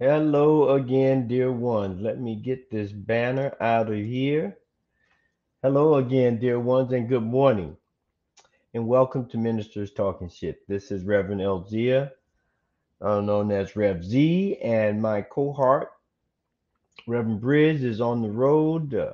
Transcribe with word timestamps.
Hello 0.00 0.70
again, 0.70 1.28
dear 1.28 1.52
ones. 1.52 2.00
Let 2.00 2.18
me 2.18 2.34
get 2.34 2.68
this 2.68 2.90
banner 2.90 3.56
out 3.60 3.88
of 3.88 3.94
here. 3.94 4.58
Hello 5.62 5.94
again, 5.94 6.40
dear 6.40 6.58
ones, 6.58 6.92
and 6.92 7.08
good 7.08 7.22
morning. 7.22 7.76
And 8.74 8.88
welcome 8.88 9.28
to 9.28 9.38
Ministers 9.38 9.92
Talking 9.92 10.28
Shit. 10.28 10.66
This 10.66 10.90
is 10.90 11.04
Reverend 11.04 11.42
Elzia, 11.42 12.10
uh, 13.00 13.20
known 13.20 13.52
as 13.52 13.76
Rev 13.76 14.04
Z, 14.04 14.58
and 14.64 15.00
my 15.00 15.22
cohort, 15.22 15.90
Reverend 17.06 17.40
Bridge, 17.40 17.84
is 17.84 18.00
on 18.00 18.20
the 18.20 18.32
road 18.32 18.94
uh, 18.94 19.12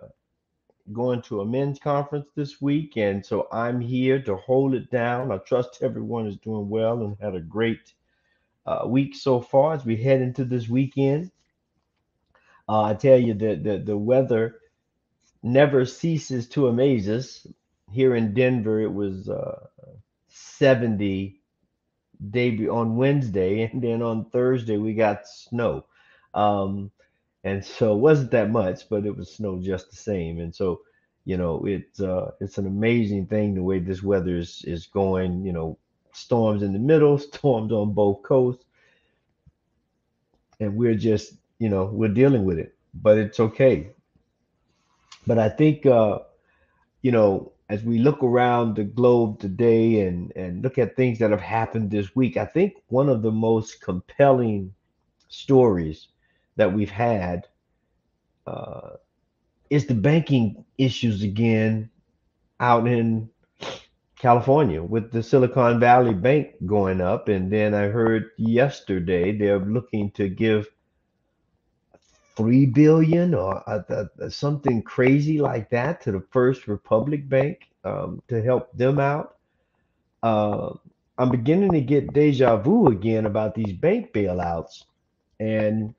going 0.94 1.20
to 1.24 1.42
a 1.42 1.44
men's 1.44 1.78
conference 1.78 2.30
this 2.34 2.62
week. 2.62 2.97
And 2.97 3.24
so 3.24 3.48
I'm 3.52 3.82
here 3.82 4.22
to 4.22 4.34
hold 4.36 4.72
it 4.72 4.91
down. 4.91 5.30
I 5.30 5.36
trust 5.36 5.82
everyone 5.82 6.26
is 6.26 6.38
doing 6.38 6.70
well 6.70 7.02
and 7.02 7.18
had 7.20 7.34
a 7.34 7.41
great 7.41 7.92
uh, 8.70 8.86
week 8.86 9.16
so 9.16 9.41
far 9.41 9.75
as 9.75 9.84
we 9.84 9.97
head 9.97 10.20
into 10.20 10.44
this 10.44 10.69
weekend. 10.69 11.31
Uh, 12.69 12.82
I 12.82 12.94
tell 12.94 13.19
you 13.19 13.34
that 13.34 13.64
the, 13.64 13.78
the 13.78 13.97
weather 13.97 14.60
never 15.42 15.84
ceases 15.84 16.48
to 16.50 16.69
amaze 16.69 17.09
us. 17.09 17.47
Here 17.92 18.14
in 18.14 18.34
Denver, 18.34 18.80
it 18.80 18.92
was 18.92 19.28
uh, 19.28 19.66
70 20.28 21.41
day 22.30 22.69
on 22.69 22.97
Wednesday, 22.97 23.62
and 23.72 23.82
then 23.82 24.03
on 24.03 24.30
Thursday 24.30 24.76
we 24.76 24.94
got 24.94 25.26
snow. 25.26 25.86
Um, 26.34 26.92
and 27.42 27.64
so 27.64 27.94
it 27.94 28.00
wasn't 28.00 28.30
that 28.32 28.50
much, 28.50 28.88
but 28.88 29.06
it 29.06 29.16
was 29.16 29.34
snow 29.34 29.59
just 29.60 29.91
the 29.91 29.97
same. 29.97 30.38
And 30.41 30.54
so, 30.54 30.82
you 31.25 31.36
know, 31.36 31.64
it's 31.66 32.00
uh, 32.00 32.32
it's 32.41 32.59
an 32.59 32.66
amazing 32.66 33.26
thing 33.26 33.54
the 33.54 33.62
way 33.62 33.80
this 33.80 34.03
weather 34.03 34.36
is 34.36 34.62
is 34.66 34.86
going. 34.86 35.44
You 35.44 35.53
know, 35.53 35.78
storms 36.12 36.62
in 36.62 36.72
the 36.72 36.78
middle, 36.78 37.19
storms 37.32 37.72
on 37.72 37.93
both 37.93 38.22
coasts. 38.22 38.65
And 40.59 40.76
we're 40.76 40.94
just, 40.94 41.34
you 41.59 41.69
know, 41.69 41.87
we're 41.87 42.09
dealing 42.12 42.44
with 42.44 42.59
it, 42.59 42.75
but 42.94 43.16
it's 43.19 43.41
okay. 43.41 43.91
But 45.26 45.38
I 45.38 45.48
think, 45.48 45.87
uh, 45.87 46.21
you 47.03 47.12
know, 47.12 47.53
as 47.71 47.84
we 47.84 47.98
look 47.98 48.22
around 48.22 48.75
the 48.75 48.84
globe 48.84 49.38
today 49.38 50.00
and, 50.00 50.32
and 50.34 50.62
look 50.62 50.76
at 50.76 50.97
things 50.97 51.19
that 51.21 51.31
have 51.31 51.41
happened 51.41 51.91
this 51.91 52.15
week, 52.16 52.37
I 52.37 52.44
think 52.44 52.75
one 52.88 53.09
of 53.09 53.22
the 53.22 53.31
most 53.31 53.81
compelling 53.81 54.75
stories 55.28 56.09
that 56.56 56.72
we've 56.72 56.91
had 56.91 57.47
uh, 58.47 58.97
is 59.71 59.87
the 59.87 59.94
banking 59.94 60.65
issues 60.78 61.22
again 61.22 61.88
out 62.59 62.88
in 62.88 63.31
California 64.20 64.82
with 64.82 65.12
the 65.12 65.22
Silicon 65.22 65.81
Valley 65.81 66.12
Bank 66.12 66.50
going 66.66 67.00
up. 67.00 67.28
And 67.28 67.50
then 67.50 67.72
I 67.72 67.84
heard 67.84 68.31
yesterday 68.36 69.32
they're 69.36 69.58
looking 69.58 70.10
to 70.12 70.28
give 70.28 70.69
three 72.36 72.66
billion 72.66 73.34
or 73.34 73.64
something 74.28 74.82
crazy 74.82 75.41
like 75.41 75.70
that 75.70 76.03
to 76.03 76.12
the 76.12 76.22
First 76.30 76.69
Republic 76.69 77.30
Bank 77.30 77.70
um, 77.84 78.22
to 78.28 78.42
help 78.42 78.70
them 78.76 79.00
out. 79.00 79.36
Uh, 80.22 80.75
I'm 81.16 81.30
beginning 81.30 81.72
to 81.72 81.80
get 81.80 82.12
deja 82.12 82.56
vu 82.59 82.88
again 82.88 83.25
about 83.25 83.54
these 83.54 83.72
bank 83.72 84.12
bailouts, 84.12 84.84
and 85.38 85.94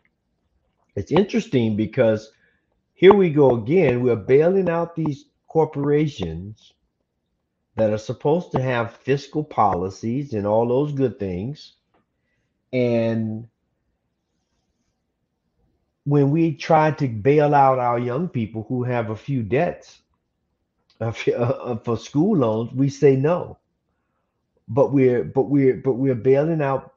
it's 0.95 1.11
interesting 1.11 1.75
because 1.75 2.31
here 2.93 3.13
we 3.13 3.31
go 3.31 3.55
again. 3.55 4.03
We're 4.03 4.15
bailing 4.15 4.69
out 4.69 4.95
these 4.95 5.25
corporations 5.47 6.73
that 7.75 7.91
are 7.91 7.97
supposed 7.97 8.51
to 8.51 8.61
have 8.61 8.97
fiscal 8.97 9.43
policies 9.43 10.33
and 10.33 10.45
all 10.45 10.67
those 10.67 10.91
good 10.91 11.19
things. 11.19 11.73
And 12.73 13.47
when 16.05 16.31
we 16.31 16.53
try 16.53 16.91
to 16.91 17.07
bail 17.07 17.53
out 17.55 17.79
our 17.79 17.99
young 17.99 18.27
people 18.27 18.65
who 18.67 18.83
have 18.83 19.09
a 19.09 19.15
few 19.15 19.43
debts 19.43 20.01
uh, 20.99 21.11
for 21.11 21.97
school 21.97 22.37
loans, 22.37 22.73
we 22.73 22.89
say 22.89 23.15
no. 23.15 23.57
But 24.67 24.93
we're 24.93 25.23
but 25.23 25.49
we're 25.49 25.75
but 25.75 25.93
we're 25.93 26.15
bailing 26.15 26.61
out 26.61 26.93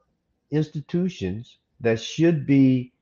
institutions 0.50 1.58
that 1.80 2.00
should 2.00 2.46
be 2.46 2.92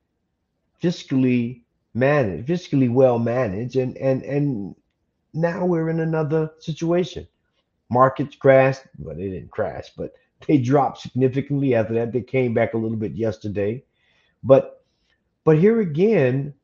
fiscally 0.82 1.62
managed, 1.92 2.48
fiscally 2.48 2.90
well 2.90 3.18
managed, 3.18 3.76
and 3.76 3.96
and 3.98 4.22
and 4.22 4.74
now 5.34 5.66
we're 5.66 5.90
in 5.90 6.00
another 6.00 6.50
situation 6.58 7.26
markets 7.92 8.34
crashed. 8.36 8.82
Well, 8.98 9.16
they 9.16 9.30
didn't 9.30 9.50
crash, 9.50 9.90
but 9.96 10.14
they 10.46 10.58
dropped 10.58 10.98
significantly 10.98 11.74
after 11.74 11.94
that. 11.94 12.12
They 12.12 12.22
came 12.22 12.54
back 12.54 12.74
a 12.74 12.78
little 12.78 12.96
bit 12.96 13.12
yesterday. 13.12 13.84
But 14.42 14.84
but 15.44 15.58
here 15.58 15.80
again, 15.80 16.54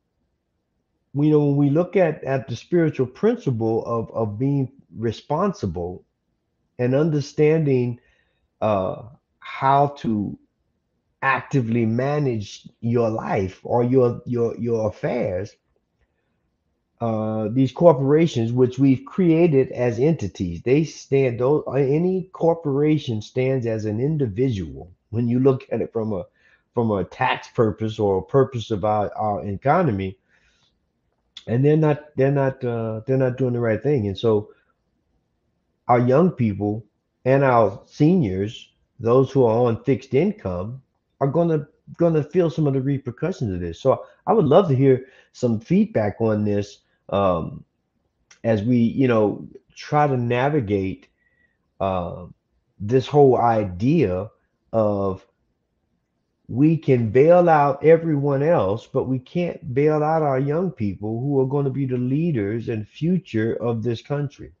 you 1.13 1.29
know, 1.29 1.45
when 1.45 1.57
we 1.57 1.69
look 1.69 1.95
at, 1.95 2.23
at 2.23 2.47
the 2.47 2.55
spiritual 2.55 3.07
principle 3.07 3.85
of, 3.85 4.09
of 4.11 4.39
being 4.39 4.71
responsible 4.95 6.05
and 6.77 6.95
understanding 6.95 7.99
uh, 8.61 9.03
how 9.39 9.87
to 9.97 10.37
actively 11.21 11.85
manage 11.85 12.67
your 12.79 13.09
life 13.09 13.59
or 13.63 13.83
your 13.83 14.21
your 14.25 14.57
your 14.57 14.87
affairs 14.87 15.51
uh, 17.01 17.47
these 17.51 17.71
corporations, 17.71 18.51
which 18.51 18.77
we've 18.77 19.05
created 19.05 19.71
as 19.71 19.99
entities, 19.99 20.61
they 20.63 20.83
stand. 20.83 21.39
Those 21.39 21.63
any 21.73 22.29
corporation 22.33 23.21
stands 23.21 23.65
as 23.65 23.85
an 23.85 24.01
individual 24.01 24.91
when 25.09 25.27
you 25.27 25.39
look 25.39 25.65
at 25.71 25.81
it 25.81 25.93
from 25.93 26.11
a 26.11 26.25
from 26.73 26.91
a 26.91 27.05
tax 27.05 27.47
purpose 27.49 27.99
or 27.99 28.17
a 28.17 28.21
purpose 28.21 28.69
of 28.69 28.83
our, 28.83 29.11
our 29.15 29.45
economy, 29.45 30.17
and 31.47 31.63
they're 31.63 31.77
not 31.77 32.15
they're 32.17 32.31
not 32.31 32.63
uh, 32.65 32.99
they're 33.07 33.17
not 33.17 33.37
doing 33.37 33.53
the 33.53 33.59
right 33.59 33.81
thing. 33.81 34.07
And 34.07 34.17
so, 34.17 34.49
our 35.87 35.99
young 35.99 36.31
people 36.31 36.85
and 37.23 37.45
our 37.45 37.81
seniors, 37.85 38.71
those 38.99 39.31
who 39.31 39.45
are 39.45 39.67
on 39.67 39.83
fixed 39.85 40.13
income, 40.13 40.81
are 41.21 41.27
going 41.27 42.13
to 42.13 42.23
feel 42.23 42.49
some 42.49 42.67
of 42.67 42.73
the 42.73 42.81
repercussions 42.81 43.53
of 43.53 43.59
this. 43.61 43.79
So 43.81 44.05
I 44.27 44.33
would 44.33 44.45
love 44.45 44.67
to 44.67 44.75
hear 44.75 45.05
some 45.31 45.59
feedback 45.59 46.17
on 46.19 46.43
this 46.43 46.79
um, 47.09 47.63
as 48.43 48.63
we, 48.63 48.77
you 48.77 49.07
know, 49.07 49.47
try 49.75 50.07
to 50.07 50.17
navigate 50.17 51.07
uh, 51.79 52.25
this 52.79 53.07
whole 53.07 53.37
idea 53.37 54.29
of 54.71 55.25
we 56.47 56.75
can 56.75 57.11
bail 57.11 57.47
out 57.47 57.83
everyone 57.85 58.41
else, 58.41 58.87
but 58.87 59.07
we 59.07 59.19
can't 59.19 59.73
bail 59.73 60.03
out 60.03 60.23
our 60.23 60.39
young 60.39 60.71
people 60.71 61.19
who 61.21 61.39
are 61.39 61.45
going 61.45 61.65
to 61.65 61.71
be 61.71 61.85
the 61.85 61.97
leaders 61.97 62.69
and 62.69 62.87
future 62.87 63.53
of 63.61 63.83
this 63.83 64.01
country. 64.01 64.51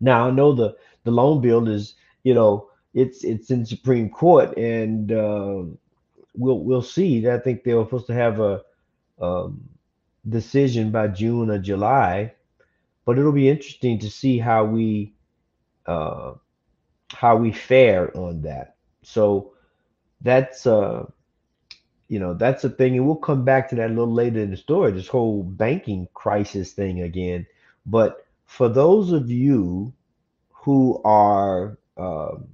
Now 0.00 0.28
I 0.28 0.30
know 0.30 0.52
the 0.52 0.76
the 1.04 1.10
loan 1.10 1.40
bill 1.40 1.68
is, 1.68 1.94
you 2.24 2.34
know, 2.34 2.68
it's 2.92 3.24
it's 3.24 3.50
in 3.50 3.64
Supreme 3.64 4.10
Court, 4.10 4.56
and 4.58 5.10
uh, 5.12 5.62
we'll 6.36 6.60
we'll 6.60 6.82
see. 6.82 7.28
I 7.28 7.38
think 7.38 7.64
they 7.64 7.74
were 7.74 7.84
supposed 7.84 8.06
to 8.08 8.14
have 8.14 8.40
a 8.40 8.62
um, 9.20 9.66
decision 10.28 10.90
by 10.90 11.08
June 11.08 11.50
or 11.50 11.58
July, 11.58 12.32
but 13.04 13.18
it'll 13.18 13.32
be 13.32 13.48
interesting 13.48 13.98
to 14.00 14.10
see 14.10 14.38
how 14.38 14.64
we 14.64 15.14
uh, 15.86 16.34
how 17.12 17.36
we 17.36 17.52
fare 17.52 18.16
on 18.16 18.42
that. 18.42 18.76
So 19.02 19.52
that's 20.20 20.66
uh, 20.66 21.06
you 22.08 22.18
know 22.18 22.34
that's 22.34 22.64
a 22.64 22.70
thing, 22.70 22.96
and 22.96 23.06
we'll 23.06 23.16
come 23.16 23.44
back 23.44 23.68
to 23.70 23.76
that 23.76 23.86
a 23.90 23.94
little 23.94 24.12
later 24.12 24.40
in 24.40 24.50
the 24.50 24.56
story. 24.56 24.92
This 24.92 25.08
whole 25.08 25.42
banking 25.42 26.08
crisis 26.14 26.72
thing 26.72 27.02
again. 27.02 27.46
But 27.86 28.26
for 28.46 28.68
those 28.68 29.12
of 29.12 29.30
you 29.30 29.92
who 30.50 31.00
are 31.04 31.78
um, 31.96 32.48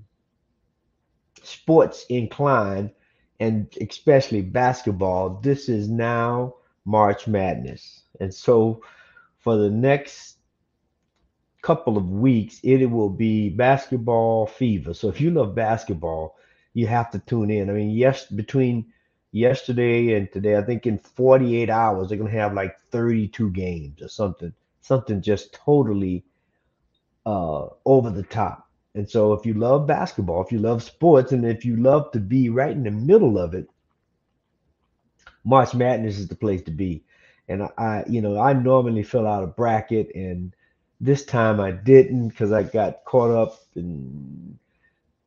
sports 1.43 2.05
inclined, 2.09 2.91
and 3.39 3.69
especially 3.81 4.43
basketball, 4.43 5.41
this 5.43 5.69
is 5.69 5.89
now 5.89 6.55
March 6.91 7.29
Madness. 7.29 8.03
And 8.19 8.35
so 8.35 8.83
for 9.39 9.57
the 9.57 9.71
next 9.71 10.39
couple 11.63 11.97
of 11.97 12.11
weeks, 12.11 12.61
it 12.63 12.85
will 12.87 13.11
be 13.11 13.49
basketball 13.49 14.47
fever. 14.47 14.93
So 14.93 15.09
if 15.09 15.21
you 15.21 15.31
love 15.31 15.55
basketball, 15.55 16.37
you 16.75 16.87
have 16.89 17.11
to 17.13 17.19
tune 17.21 17.51
in. 17.51 17.71
I 17.71 17.75
mean, 17.75 17.91
yes, 17.91 18.27
between 18.27 18.87
yesterday 19.33 20.15
and 20.15 20.31
today, 20.33 20.57
I 20.57 20.63
think 20.63 20.87
in 20.87 20.99
48 20.99 21.71
hours, 21.71 22.09
they're 22.09 22.19
going 22.19 22.31
to 22.31 22.39
have 22.39 22.55
like 22.55 22.77
32 22.91 23.51
games 23.51 24.03
or 24.03 24.09
something, 24.09 24.53
something 24.81 25.23
just 25.23 25.53
totally 25.53 26.25
uh, 27.25 27.67
over 27.85 28.11
the 28.11 28.25
top. 28.25 28.69
And 28.95 29.09
so 29.09 29.33
if 29.33 29.47
you 29.47 29.55
love 29.55 29.87
basketball, 29.87 30.43
if 30.43 30.51
you 30.51 30.59
love 30.59 30.83
sports, 30.83 31.31
and 31.33 31.47
if 31.47 31.65
you 31.65 31.77
love 31.77 32.11
to 32.13 32.19
be 32.19 32.49
right 32.49 32.73
in 32.73 32.83
the 32.83 32.91
middle 32.91 33.39
of 33.39 33.55
it, 33.55 33.69
March 35.45 35.75
Madness 35.75 36.19
is 36.19 36.29
the 36.29 36.37
place 36.37 36.63
to 36.63 36.71
be. 36.71 37.05
And 37.49 37.69
I, 37.79 38.05
you 38.09 38.21
know, 38.21 38.39
I 38.39 38.53
normally 38.53 39.03
fill 39.03 39.27
out 39.27 39.43
a 39.43 39.49
bracket, 39.49 40.15
and 40.15 40.55
this 41.01 41.25
time 41.25 41.61
I 41.61 41.73
didn't 41.73 42.29
because 42.29 42.53
I 42.53 42.63
got 42.63 43.05
caught 43.05 43.31
up 43.31 43.59
and 43.75 44.59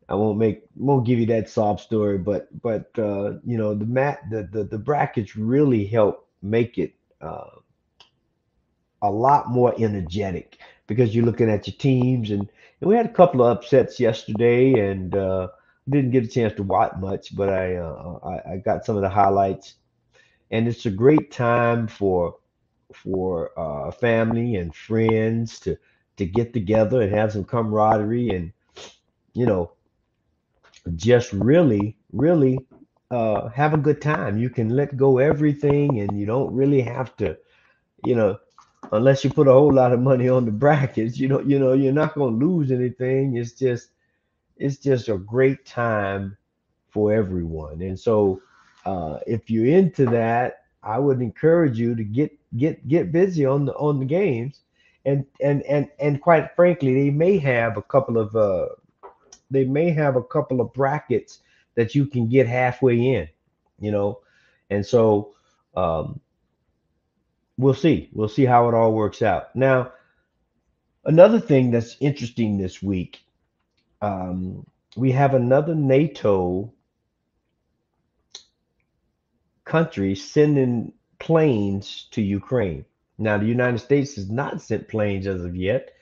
I 0.07 0.15
won't 0.15 0.37
make 0.37 0.63
won't 0.75 1.05
give 1.05 1.19
you 1.19 1.25
that 1.27 1.49
sob 1.49 1.79
story, 1.79 2.17
but 2.17 2.47
but 2.61 2.91
uh, 2.97 3.33
you 3.45 3.57
know 3.57 3.73
the 3.73 3.85
mat 3.85 4.21
the, 4.29 4.43
the 4.51 4.63
the 4.63 4.77
brackets 4.77 5.35
really 5.35 5.85
help 5.85 6.27
make 6.41 6.77
it 6.77 6.93
uh, 7.21 7.49
a 9.01 9.11
lot 9.11 9.49
more 9.49 9.73
energetic 9.77 10.57
because 10.87 11.15
you're 11.15 11.25
looking 11.25 11.49
at 11.49 11.67
your 11.67 11.75
teams 11.77 12.31
and, 12.31 12.49
and 12.81 12.89
we 12.89 12.95
had 12.95 13.05
a 13.05 13.13
couple 13.13 13.43
of 13.43 13.57
upsets 13.57 13.99
yesterday 13.99 14.73
and 14.73 15.15
uh, 15.15 15.47
didn't 15.89 16.11
get 16.11 16.23
a 16.23 16.27
chance 16.27 16.53
to 16.55 16.63
watch 16.63 16.93
much, 16.99 17.35
but 17.35 17.49
I, 17.49 17.75
uh, 17.75 18.19
I, 18.23 18.53
I 18.53 18.57
got 18.57 18.85
some 18.85 18.95
of 18.95 19.01
the 19.01 19.09
highlights 19.09 19.75
and 20.53 20.69
it's 20.69 20.87
a 20.87 20.91
great 20.91 21.31
time 21.31 21.87
for 21.87 22.37
for 22.93 23.51
uh, 23.59 23.91
family 23.91 24.55
and 24.57 24.75
friends 24.75 25.59
to 25.61 25.77
to 26.17 26.25
get 26.25 26.53
together 26.53 27.01
and 27.01 27.13
have 27.13 27.33
some 27.33 27.45
camaraderie 27.45 28.29
and 28.31 28.53
you 29.33 29.45
know 29.45 29.73
just 30.95 31.33
really 31.33 31.97
really 32.11 32.57
uh, 33.11 33.49
have 33.49 33.73
a 33.73 33.77
good 33.77 34.01
time. 34.01 34.37
You 34.37 34.49
can 34.49 34.69
let 34.69 34.97
go 34.97 35.19
everything 35.19 35.99
and 36.01 36.19
you 36.19 36.25
don't 36.25 36.53
really 36.53 36.81
have 36.81 37.15
to 37.17 37.37
you 38.03 38.15
know 38.15 38.37
unless 38.91 39.23
you 39.23 39.31
put 39.31 39.47
a 39.47 39.53
whole 39.53 39.73
lot 39.73 39.93
of 39.93 39.99
money 40.01 40.29
on 40.29 40.45
the 40.45 40.51
brackets 40.65 41.17
you 41.19 41.27
know 41.29 41.41
you 41.41 41.59
know 41.59 41.73
you're 41.73 41.93
not 41.93 42.15
going 42.15 42.39
to 42.39 42.45
lose 42.45 42.71
anything. 42.71 43.37
It's 43.37 43.53
just 43.53 43.89
it's 44.57 44.77
just 44.77 45.09
a 45.09 45.17
great 45.17 45.65
time 45.65 46.37
for 46.89 47.13
everyone. 47.13 47.81
And 47.81 47.99
so 47.99 48.41
uh, 48.85 49.19
if 49.25 49.49
you're 49.49 49.67
into 49.67 50.05
that, 50.07 50.63
I 50.83 50.99
would 50.99 51.21
encourage 51.21 51.79
you 51.79 51.95
to 51.95 52.03
get 52.03 52.31
get 52.57 52.87
get 52.87 53.11
busy 53.11 53.45
on 53.45 53.65
the 53.65 53.73
on 53.75 53.99
the 53.99 54.05
games, 54.05 54.61
and 55.05 55.25
and 55.41 55.63
and 55.63 55.89
and 55.99 56.21
quite 56.21 56.55
frankly, 56.55 56.93
they 56.93 57.09
may 57.09 57.37
have 57.37 57.77
a 57.77 57.81
couple 57.81 58.17
of 58.17 58.35
uh, 58.35 58.67
they 59.49 59.65
may 59.65 59.91
have 59.91 60.15
a 60.15 60.23
couple 60.23 60.61
of 60.61 60.73
brackets 60.73 61.39
that 61.75 61.95
you 61.95 62.05
can 62.05 62.27
get 62.27 62.47
halfway 62.47 63.13
in, 63.15 63.27
you 63.79 63.91
know, 63.91 64.19
and 64.69 64.85
so 64.85 65.33
um, 65.75 66.19
we'll 67.57 67.73
see. 67.73 68.09
We'll 68.13 68.27
see 68.27 68.45
how 68.45 68.67
it 68.69 68.75
all 68.75 68.93
works 68.93 69.21
out. 69.21 69.55
Now, 69.55 69.93
another 71.05 71.39
thing 71.39 71.71
that's 71.71 71.97
interesting 71.99 72.57
this 72.57 72.81
week, 72.81 73.21
um, 74.01 74.65
we 74.95 75.11
have 75.11 75.33
another 75.33 75.75
NATO 75.75 76.73
countries 79.73 80.23
sending 80.23 80.93
planes 81.17 82.07
to 82.11 82.21
Ukraine. 82.21 82.85
Now, 83.17 83.39
the 83.39 83.47
United 83.47 83.79
States 83.79 84.13
has 84.17 84.29
not 84.29 84.61
sent 84.61 84.87
planes 84.87 85.25
as 85.25 85.43
of 85.43 85.55
yet, 85.55 85.93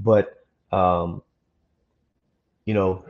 but 0.00 0.44
um, 0.72 1.22
you 2.66 2.74
know, 2.74 3.04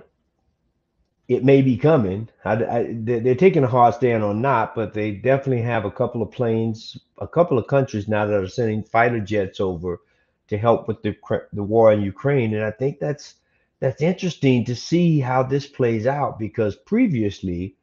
it 1.27 1.43
may 1.43 1.63
be 1.63 1.79
coming. 1.79 2.29
I, 2.45 2.53
I, 2.77 2.87
they're 2.91 3.35
taking 3.47 3.65
a 3.65 3.75
hard 3.77 3.95
stand 3.95 4.23
on 4.23 4.43
not, 4.43 4.75
but 4.75 4.93
they 4.93 5.11
definitely 5.13 5.63
have 5.63 5.87
a 5.87 5.97
couple 6.01 6.21
of 6.21 6.31
planes, 6.31 6.99
a 7.17 7.27
couple 7.27 7.57
of 7.57 7.67
countries 7.67 8.07
now 8.07 8.27
that 8.27 8.43
are 8.43 8.47
sending 8.47 8.83
fighter 8.83 9.21
jets 9.21 9.59
over 9.59 10.03
to 10.49 10.59
help 10.59 10.87
with 10.87 11.01
the 11.01 11.17
the 11.55 11.63
war 11.63 11.91
in 11.95 12.03
Ukraine, 12.03 12.53
and 12.53 12.63
I 12.63 12.73
think 12.73 13.01
that's 13.01 13.37
that's 13.81 14.03
interesting 14.03 14.67
to 14.67 14.77
see 14.77 15.19
how 15.19 15.43
this 15.43 15.67
plays 15.67 16.07
out 16.07 16.39
because 16.39 16.77
previously 16.77 17.75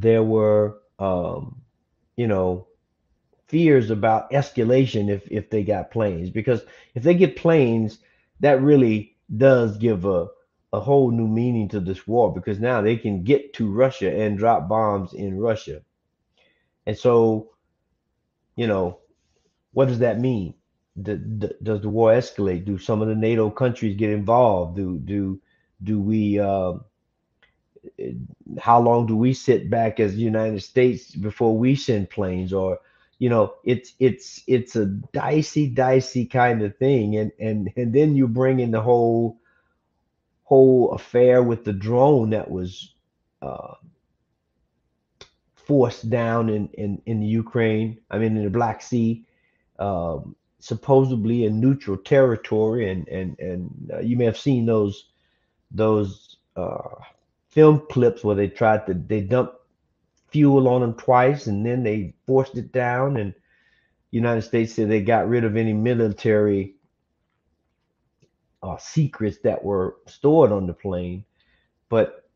there 0.00 0.22
were 0.22 0.78
um, 0.98 1.60
you 2.16 2.26
know 2.26 2.66
fears 3.46 3.90
about 3.90 4.30
escalation 4.30 5.08
if 5.08 5.26
if 5.30 5.50
they 5.50 5.64
got 5.64 5.90
planes 5.90 6.30
because 6.30 6.62
if 6.94 7.02
they 7.02 7.14
get 7.14 7.36
planes 7.36 7.98
that 8.40 8.62
really 8.62 9.16
does 9.36 9.76
give 9.78 10.04
a 10.04 10.28
a 10.72 10.80
whole 10.80 11.10
new 11.10 11.26
meaning 11.26 11.68
to 11.68 11.80
this 11.80 12.06
war 12.06 12.32
because 12.32 12.60
now 12.60 12.80
they 12.82 12.96
can 12.96 13.24
get 13.24 13.54
to 13.54 13.70
Russia 13.70 14.12
and 14.14 14.38
drop 14.38 14.68
bombs 14.68 15.14
in 15.14 15.38
Russia. 15.38 15.80
And 16.86 16.96
so, 16.96 17.52
you 18.56 18.66
know, 18.66 18.98
what 19.72 19.88
does 19.88 20.00
that 20.00 20.20
mean? 20.20 20.54
does 21.00 21.80
the 21.82 21.88
war 21.88 22.12
escalate? 22.12 22.64
Do 22.64 22.76
some 22.76 23.02
of 23.02 23.08
the 23.08 23.14
NATO 23.14 23.50
countries 23.50 23.96
get 23.96 24.10
involved? 24.10 24.76
Do 24.76 24.98
do 24.98 25.40
do 25.82 26.00
we 26.00 26.40
uh, 26.40 26.74
how 28.58 28.80
long 28.80 29.06
do 29.06 29.16
we 29.16 29.34
sit 29.34 29.70
back 29.70 30.00
as 30.00 30.14
the 30.14 30.20
United 30.20 30.62
States 30.62 31.14
before 31.14 31.56
we 31.56 31.74
send 31.74 32.10
planes? 32.10 32.52
Or 32.52 32.78
you 33.18 33.28
know 33.28 33.54
it's 33.64 33.94
it's 33.98 34.42
it's 34.46 34.76
a 34.76 34.86
dicey 34.86 35.68
dicey 35.68 36.26
kind 36.26 36.62
of 36.62 36.76
thing. 36.76 37.16
And 37.16 37.32
and 37.38 37.70
and 37.76 37.92
then 37.92 38.16
you 38.16 38.28
bring 38.28 38.60
in 38.60 38.70
the 38.70 38.80
whole 38.80 39.38
whole 40.44 40.92
affair 40.92 41.42
with 41.42 41.64
the 41.64 41.72
drone 41.72 42.30
that 42.30 42.50
was 42.50 42.94
uh, 43.42 43.74
forced 45.54 46.08
down 46.10 46.48
in 46.48 46.68
in 46.74 47.02
in 47.06 47.20
the 47.20 47.26
Ukraine 47.26 47.98
I 48.10 48.18
mean 48.18 48.36
in 48.36 48.44
the 48.44 48.50
Black 48.50 48.82
Sea 48.82 49.24
um, 49.78 50.34
supposedly 50.60 51.44
in 51.44 51.60
neutral 51.60 51.96
territory. 51.96 52.90
And 52.90 53.08
and 53.08 53.38
and 53.38 53.90
uh, 53.92 54.00
you 54.00 54.16
may 54.16 54.24
have 54.24 54.38
seen 54.38 54.66
those 54.66 55.06
those 55.70 56.36
uh, 56.56 56.94
film 57.50 57.82
clips 57.90 58.22
where 58.22 58.36
they 58.36 58.48
tried 58.48 58.86
to 58.86 58.94
they 58.94 59.20
dumped 59.20 59.54
fuel 60.30 60.68
on 60.68 60.82
them 60.82 60.94
twice 60.94 61.46
and 61.46 61.64
then 61.64 61.82
they 61.82 62.14
forced 62.26 62.56
it 62.56 62.72
down. 62.72 63.16
And 63.16 63.34
United 64.10 64.42
States 64.42 64.74
said 64.74 64.88
they 64.88 65.02
got 65.02 65.28
rid 65.28 65.44
of 65.44 65.56
any 65.56 65.72
military 65.72 66.74
uh, 68.62 68.76
secrets 68.78 69.38
that 69.44 69.62
were 69.64 69.96
stored 70.06 70.52
on 70.52 70.66
the 70.66 70.74
plane. 70.74 71.24
But 71.88 72.28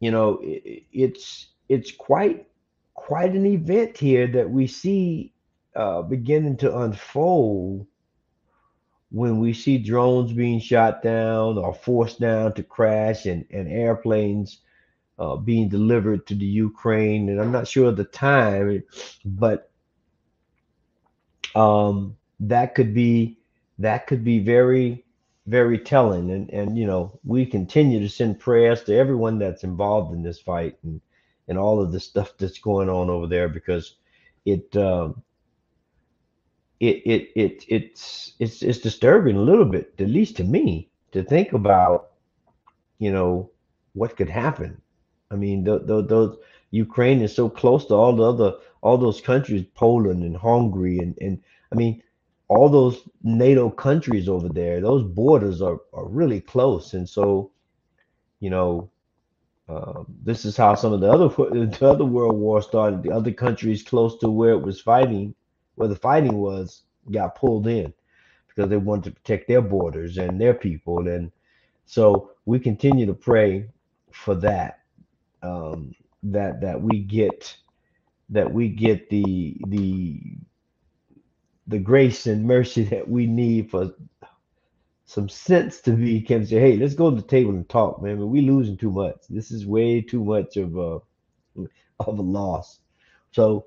you 0.00 0.10
know 0.10 0.38
it, 0.42 0.84
it's 0.92 1.48
it's 1.68 1.90
quite 1.90 2.46
quite 2.94 3.34
an 3.34 3.46
event 3.46 3.96
here 3.98 4.26
that 4.28 4.48
we 4.48 4.66
see 4.66 5.32
uh, 5.74 6.02
beginning 6.02 6.56
to 6.58 6.78
unfold 6.78 7.86
when 9.14 9.38
we 9.38 9.52
see 9.52 9.78
drones 9.78 10.32
being 10.32 10.58
shot 10.58 11.00
down 11.00 11.56
or 11.56 11.72
forced 11.72 12.18
down 12.18 12.52
to 12.52 12.64
crash 12.64 13.26
and, 13.26 13.46
and 13.52 13.68
airplanes 13.68 14.58
uh, 15.20 15.36
being 15.36 15.68
delivered 15.68 16.26
to 16.26 16.34
the 16.34 16.44
Ukraine, 16.44 17.28
and 17.28 17.40
I'm 17.40 17.52
not 17.52 17.68
sure 17.68 17.90
of 17.90 17.96
the 17.96 18.04
time, 18.04 18.82
but 19.24 19.70
um, 21.54 22.16
that 22.40 22.74
could 22.74 22.92
be 22.92 23.38
that 23.78 24.08
could 24.08 24.24
be 24.24 24.40
very 24.40 25.04
very 25.46 25.78
telling. 25.78 26.32
And 26.32 26.50
and 26.50 26.76
you 26.76 26.84
know 26.84 27.16
we 27.24 27.46
continue 27.46 28.00
to 28.00 28.08
send 28.08 28.40
prayers 28.40 28.82
to 28.84 28.96
everyone 28.96 29.38
that's 29.38 29.62
involved 29.62 30.12
in 30.12 30.24
this 30.24 30.40
fight 30.40 30.76
and 30.82 31.00
and 31.46 31.56
all 31.56 31.80
of 31.80 31.92
the 31.92 32.00
stuff 32.00 32.32
that's 32.36 32.58
going 32.58 32.88
on 32.88 33.10
over 33.10 33.28
there 33.28 33.48
because 33.48 33.94
it 34.44 34.76
um, 34.76 35.22
it 36.80 37.02
it 37.06 37.30
it 37.36 37.64
it's 37.68 38.32
it's 38.38 38.62
it's 38.62 38.78
disturbing 38.78 39.36
a 39.36 39.42
little 39.42 39.64
bit, 39.64 39.94
at 39.98 40.08
least 40.08 40.36
to 40.36 40.44
me, 40.44 40.88
to 41.12 41.22
think 41.22 41.52
about, 41.52 42.10
you 42.98 43.12
know, 43.12 43.50
what 43.94 44.16
could 44.16 44.28
happen. 44.28 44.80
I 45.30 45.36
mean, 45.36 45.64
those, 45.64 46.06
those 46.08 46.36
Ukraine 46.70 47.22
is 47.22 47.34
so 47.34 47.48
close 47.48 47.86
to 47.86 47.94
all 47.94 48.14
the 48.14 48.24
other 48.24 48.54
all 48.82 48.98
those 48.98 49.20
countries, 49.20 49.64
Poland 49.74 50.22
and 50.22 50.36
Hungary, 50.36 50.98
and 50.98 51.16
and 51.20 51.40
I 51.72 51.76
mean 51.76 52.02
all 52.48 52.68
those 52.68 53.08
NATO 53.22 53.70
countries 53.70 54.28
over 54.28 54.48
there. 54.48 54.80
Those 54.80 55.04
borders 55.04 55.62
are 55.62 55.80
are 55.92 56.06
really 56.06 56.40
close, 56.40 56.94
and 56.94 57.08
so 57.08 57.50
you 58.40 58.50
know. 58.50 58.90
Um, 59.66 60.04
this 60.22 60.44
is 60.44 60.58
how 60.58 60.74
some 60.74 60.92
of 60.92 61.00
the 61.00 61.10
other 61.10 61.28
the 61.78 61.88
other 61.88 62.04
world 62.04 62.36
war 62.36 62.60
started. 62.60 63.02
The 63.02 63.12
other 63.12 63.32
countries 63.32 63.82
close 63.82 64.18
to 64.18 64.28
where 64.28 64.50
it 64.50 64.60
was 64.60 64.78
fighting, 64.78 65.34
where 65.76 65.88
the 65.88 65.96
fighting 65.96 66.38
was, 66.38 66.82
got 67.10 67.34
pulled 67.36 67.66
in 67.66 67.92
because 68.48 68.70
they 68.70 68.76
wanted 68.76 69.04
to 69.04 69.12
protect 69.22 69.48
their 69.48 69.62
borders 69.62 70.18
and 70.18 70.40
their 70.40 70.54
people. 70.54 71.08
And 71.08 71.32
so 71.86 72.30
we 72.46 72.58
continue 72.60 73.06
to 73.06 73.14
pray 73.14 73.68
for 74.12 74.34
that. 74.36 74.80
Um, 75.42 75.94
that 76.24 76.60
that 76.62 76.80
we 76.80 77.00
get 77.00 77.56
that 78.30 78.52
we 78.52 78.68
get 78.68 79.10
the 79.10 79.56
the 79.68 80.20
the 81.68 81.78
grace 81.78 82.26
and 82.26 82.44
mercy 82.46 82.84
that 82.90 83.08
we 83.08 83.26
need 83.26 83.70
for 83.70 83.92
some 85.06 85.28
sense 85.28 85.80
to 85.82 85.92
be 85.92 86.20
can 86.22 86.46
say, 86.46 86.60
hey, 86.60 86.76
let's 86.76 86.94
go 86.94 87.10
to 87.10 87.16
the 87.16 87.22
table 87.22 87.52
and 87.52 87.68
talk, 87.68 88.02
man. 88.02 88.18
We 88.30 88.42
losing 88.42 88.76
too 88.76 88.90
much. 88.90 89.16
This 89.30 89.50
is 89.50 89.66
way 89.66 90.00
too 90.02 90.24
much 90.24 90.56
of 90.56 90.76
a 90.76 91.00
of 92.00 92.18
a 92.18 92.22
loss. 92.22 92.80
So 93.32 93.66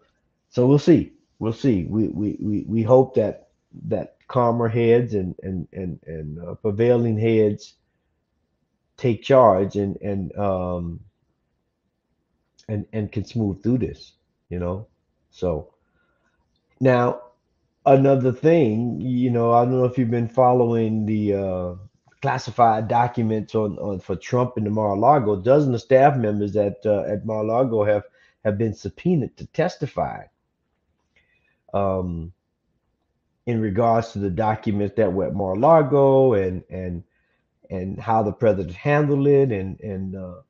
so 0.49 0.67
we'll 0.67 0.79
see. 0.79 1.13
We'll 1.39 1.53
see. 1.53 1.85
We 1.85 2.07
we 2.07 2.37
we, 2.39 2.65
we 2.67 2.83
hope 2.83 3.15
that 3.15 3.49
that 3.87 4.17
calmer 4.27 4.67
heads 4.67 5.13
and 5.13 5.35
and 5.41 5.67
and 5.71 5.99
and 6.05 6.39
uh, 6.39 6.55
prevailing 6.55 7.17
heads 7.17 7.75
take 8.97 9.21
charge 9.23 9.75
and 9.75 9.95
and 10.01 10.35
um 10.37 10.99
and 12.67 12.85
and 12.91 13.11
can 13.11 13.23
smooth 13.23 13.61
through 13.63 13.77
this 13.77 14.13
you 14.49 14.59
know 14.59 14.87
so 15.29 15.73
now 16.79 17.21
another 17.85 18.33
thing 18.33 18.99
you 18.99 19.29
know 19.29 19.53
i 19.53 19.63
don't 19.63 19.73
know 19.77 19.85
if 19.85 19.97
you've 19.97 20.11
been 20.11 20.27
following 20.27 21.05
the 21.05 21.33
uh 21.33 21.75
classified 22.21 22.87
documents 22.87 23.53
on, 23.55 23.77
on 23.77 23.99
for 23.99 24.15
trump 24.15 24.57
in 24.57 24.63
the 24.63 24.69
mar-a-lago 24.69 25.35
dozens 25.35 25.75
of 25.75 25.81
staff 25.81 26.17
members 26.17 26.55
at 26.57 26.77
uh, 26.85 27.01
at 27.01 27.25
mar-a-lago 27.25 27.85
have 27.85 28.03
have 28.43 28.57
been 28.57 28.73
subpoenaed 28.73 29.37
to 29.37 29.45
testify 29.47 30.23
um 31.77 32.33
in 33.45 33.61
regards 33.61 34.11
to 34.11 34.19
the 34.19 34.29
documents 34.29 34.95
that 34.97 35.13
were 35.13 35.27
at 35.27 35.33
mar-a-lago 35.33 36.33
and 36.33 36.63
and 36.69 37.03
and 37.69 37.99
how 37.99 38.23
the 38.23 38.31
president 38.31 38.75
handled 38.75 39.27
it 39.27 39.51
and 39.51 39.79
and 39.79 40.15
uh, 40.15 40.41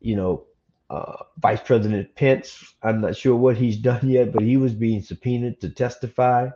you 0.00 0.16
know 0.16 0.44
uh, 0.90 1.24
Vice 1.38 1.62
President 1.62 2.14
Pence. 2.14 2.74
I'm 2.82 3.00
not 3.00 3.16
sure 3.16 3.36
what 3.36 3.56
he's 3.56 3.76
done 3.90 4.08
yet, 4.08 4.32
but 4.32 4.42
he 4.42 4.56
was 4.56 4.74
being 4.74 5.02
subpoenaed 5.02 5.60
to 5.60 5.70
testify. 5.70 6.50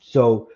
So 0.00 0.50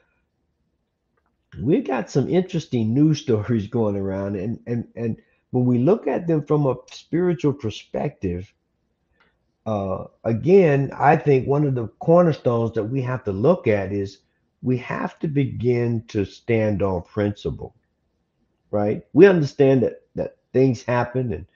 we've 1.60 1.86
got 1.86 2.10
some 2.10 2.28
interesting 2.28 2.92
news 2.92 3.20
stories 3.26 3.66
going 3.68 3.96
around, 3.96 4.36
and 4.36 4.60
and 4.66 4.88
and 4.96 5.16
when 5.50 5.64
we 5.64 5.78
look 5.78 6.06
at 6.06 6.26
them 6.26 6.44
from 6.44 6.66
a 6.66 6.74
spiritual 6.90 7.54
perspective, 7.54 8.52
uh, 9.68 10.06
again, 10.24 10.90
I 10.96 11.14
think 11.16 11.46
one 11.46 11.66
of 11.66 11.74
the 11.74 11.88
cornerstones 12.00 12.72
that 12.72 12.84
we 12.84 13.02
have 13.02 13.22
to 13.24 13.32
look 13.32 13.66
at 13.66 13.92
is 13.92 14.20
we 14.62 14.78
have 14.78 15.18
to 15.18 15.28
begin 15.28 16.04
to 16.08 16.24
stand 16.24 16.82
on 16.82 17.02
principle, 17.02 17.74
right? 18.70 19.02
We 19.12 19.26
understand 19.26 19.82
that 19.82 20.04
that 20.14 20.38
things 20.54 20.82
happen 20.82 21.34
and 21.34 21.46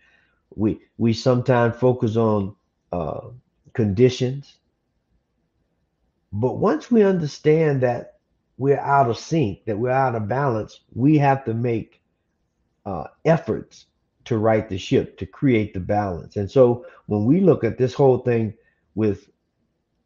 we 0.54 0.83
we 0.99 1.14
sometimes 1.14 1.76
focus 1.76 2.16
on 2.19 2.54
uh, 2.92 3.28
conditions, 3.73 4.59
but 6.35 6.59
once 6.59 6.90
we 6.90 7.02
understand 7.04 7.81
that 7.81 8.19
we're 8.59 8.78
out 8.78 9.09
of 9.09 9.16
sync, 9.16 9.64
that 9.64 9.78
we're 9.78 9.90
out 9.90 10.16
of 10.16 10.28
balance, 10.28 10.81
we 10.95 11.16
have 11.16 11.47
to 11.47 11.54
make 11.54 12.02
uh, 12.85 13.04
efforts 13.25 13.87
to 14.25 14.38
right 14.38 14.69
the 14.69 14.79
ship, 14.79 15.19
to 15.19 15.26
create 15.26 15.75
the 15.75 15.81
balance. 15.81 16.37
And 16.37 16.50
so 16.50 16.87
when 17.07 17.25
we 17.25 17.41
look 17.41 17.64
at 17.64 17.79
this 17.79 17.95
whole 17.95 18.19
thing 18.19 18.55
with 18.95 19.29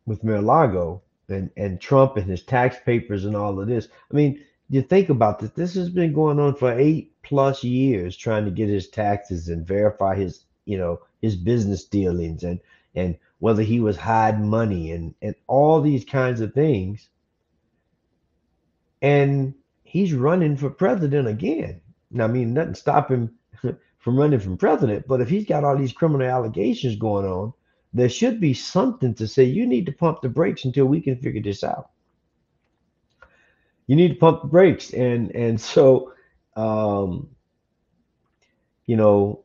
with 0.06 0.24
Mar-a-Lago 0.24 1.02
and 1.28 1.50
and 1.56 1.80
Trump 1.80 2.16
and 2.16 2.30
his 2.30 2.42
tax 2.42 2.76
papers 2.84 3.24
and 3.24 3.36
all 3.36 3.60
of 3.60 3.66
this, 3.66 3.88
I 4.10 4.14
mean, 4.14 4.42
you 4.68 4.82
think 4.82 5.08
about 5.08 5.38
this. 5.38 5.50
This 5.50 5.74
has 5.74 5.90
been 5.90 6.12
going 6.12 6.38
on 6.40 6.54
for 6.54 6.72
eight 6.72 7.12
plus 7.22 7.62
years 7.64 8.16
trying 8.16 8.44
to 8.44 8.50
get 8.50 8.68
his 8.68 8.88
taxes 8.88 9.48
and 9.48 9.66
verify 9.66 10.14
his, 10.14 10.44
you 10.64 10.78
know, 10.78 11.00
his 11.20 11.36
business 11.36 11.84
dealings 11.84 12.42
and 12.42 12.60
and 12.94 13.16
whether 13.38 13.62
he 13.62 13.80
was 13.80 13.96
hiding 13.96 14.48
money 14.48 14.92
and 14.92 15.14
and 15.22 15.34
all 15.46 15.80
these 15.80 16.04
kinds 16.04 16.40
of 16.40 16.54
things. 16.54 17.08
And 19.02 19.54
he's 19.84 20.12
running 20.12 20.56
for 20.56 20.70
president 20.70 21.28
again. 21.28 21.80
Now, 22.10 22.24
I 22.24 22.28
mean, 22.28 22.54
nothing 22.54 22.74
stop 22.74 23.10
him 23.10 23.34
from 24.06 24.16
running 24.16 24.38
from 24.38 24.56
president, 24.56 25.04
but 25.08 25.20
if 25.20 25.28
he's 25.28 25.44
got 25.44 25.64
all 25.64 25.76
these 25.76 25.92
criminal 25.92 26.28
allegations 26.28 26.94
going 26.94 27.26
on, 27.26 27.52
there 27.92 28.08
should 28.08 28.40
be 28.40 28.54
something 28.54 29.12
to 29.12 29.26
say 29.26 29.42
you 29.42 29.66
need 29.66 29.84
to 29.84 29.90
pump 29.90 30.20
the 30.22 30.28
brakes 30.28 30.64
until 30.64 30.86
we 30.86 31.00
can 31.00 31.16
figure 31.16 31.42
this 31.42 31.64
out. 31.64 31.90
You 33.88 33.96
need 33.96 34.10
to 34.10 34.14
pump 34.14 34.42
the 34.42 34.46
brakes, 34.46 34.92
and 34.92 35.32
and 35.32 35.60
so 35.60 36.12
um, 36.54 37.30
you 38.86 38.96
know, 38.96 39.42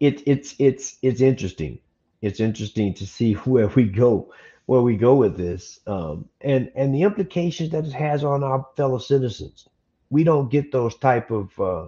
it, 0.00 0.20
it's 0.26 0.56
it's 0.58 0.98
it's 1.02 1.20
interesting. 1.20 1.78
It's 2.20 2.40
interesting 2.40 2.94
to 2.94 3.06
see 3.06 3.34
where 3.44 3.68
we 3.68 3.84
go, 3.84 4.34
where 4.66 4.82
we 4.82 4.96
go 4.96 5.14
with 5.14 5.36
this, 5.36 5.78
um, 5.86 6.28
and 6.40 6.72
and 6.74 6.92
the 6.92 7.02
implications 7.02 7.70
that 7.70 7.86
it 7.86 7.92
has 7.92 8.24
on 8.24 8.42
our 8.42 8.66
fellow 8.76 8.98
citizens. 8.98 9.68
We 10.10 10.24
don't 10.24 10.50
get 10.50 10.72
those 10.72 10.96
type 10.96 11.30
of 11.30 11.60
uh, 11.60 11.86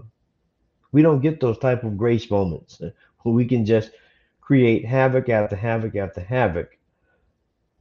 we 0.95 1.03
don't 1.03 1.21
get 1.21 1.41
those 1.41 1.59
type 1.59 1.85
of 1.85 1.99
grace 1.99 2.31
moments 2.31 2.81
uh, 2.83 2.91
where 3.23 3.35
we 3.35 3.47
can 3.47 3.67
just 3.67 3.93
create 4.41 4.87
havoc 4.87 5.29
after 5.29 5.57
havoc 5.57 5.97
after 5.97 6.21
havoc 6.23 6.79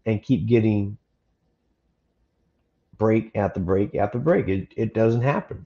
and 0.05 0.23
keep 0.23 0.47
getting 0.47 0.97
break 2.97 3.31
after 3.35 3.59
break 3.59 3.95
after 3.95 4.19
break. 4.19 4.49
It 4.49 4.73
it 4.77 4.93
doesn't 4.93 5.21
happen 5.21 5.65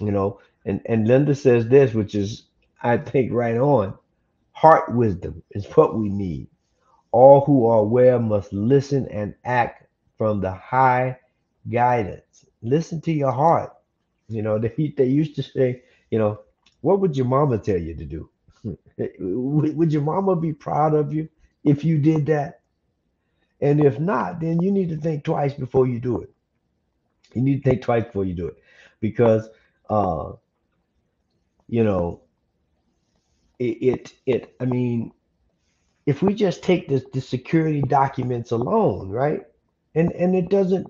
you 0.00 0.12
know? 0.12 0.40
And 0.66 0.80
and 0.86 1.06
linda 1.08 1.34
says 1.34 1.68
this 1.68 1.94
which 1.94 2.14
is 2.14 2.44
i 2.82 2.96
think 2.98 3.32
right 3.32 3.56
on. 3.56 3.94
Heart 4.52 4.94
wisdom 4.94 5.42
is 5.52 5.66
what 5.76 5.98
we 5.98 6.08
need. 6.08 6.48
All 7.12 7.44
who 7.44 7.66
are 7.66 7.80
aware 7.80 8.18
must 8.18 8.52
listen 8.52 9.08
and 9.08 9.34
act 9.44 9.88
from 10.18 10.40
the 10.40 10.52
high 10.52 11.18
guidance. 11.70 12.46
Listen 12.62 13.00
to 13.02 13.12
your 13.12 13.32
heart. 13.32 13.72
You 14.28 14.42
know 14.42 14.58
they, 14.58 14.94
they 14.96 15.06
used 15.06 15.36
to 15.36 15.42
say 15.42 15.82
you 16.10 16.18
know 16.18 16.40
what 16.84 17.00
would 17.00 17.16
your 17.16 17.26
mama 17.26 17.58
tell 17.58 17.78
you 17.78 17.94
to 17.94 18.04
do? 18.04 18.28
Would 19.18 19.92
your 19.92 20.02
mama 20.02 20.36
be 20.36 20.52
proud 20.52 20.94
of 20.94 21.12
you 21.14 21.28
if 21.64 21.82
you 21.84 21.98
did 21.98 22.26
that? 22.26 22.60
And 23.60 23.82
if 23.82 23.98
not 23.98 24.40
then 24.40 24.60
you 24.60 24.70
need 24.70 24.90
to 24.90 24.96
think 24.98 25.24
twice 25.24 25.54
before 25.54 25.86
you 25.86 25.98
do 25.98 26.20
it. 26.20 26.30
You 27.32 27.40
need 27.42 27.62
to 27.64 27.70
think 27.70 27.82
twice 27.82 28.04
before 28.04 28.26
you 28.26 28.34
do 28.34 28.48
it. 28.48 28.58
Because 29.00 29.48
uh 29.88 30.32
you 31.68 31.84
know 31.84 32.20
it 33.58 33.76
it, 33.90 34.12
it 34.26 34.54
i 34.60 34.64
mean 34.66 35.12
if 36.06 36.22
we 36.22 36.34
just 36.34 36.62
take 36.62 36.88
the, 36.88 37.02
the 37.14 37.20
security 37.20 37.80
documents 37.82 38.50
alone 38.50 39.08
right? 39.08 39.42
And 39.94 40.12
and 40.12 40.36
it 40.36 40.50
doesn't 40.50 40.86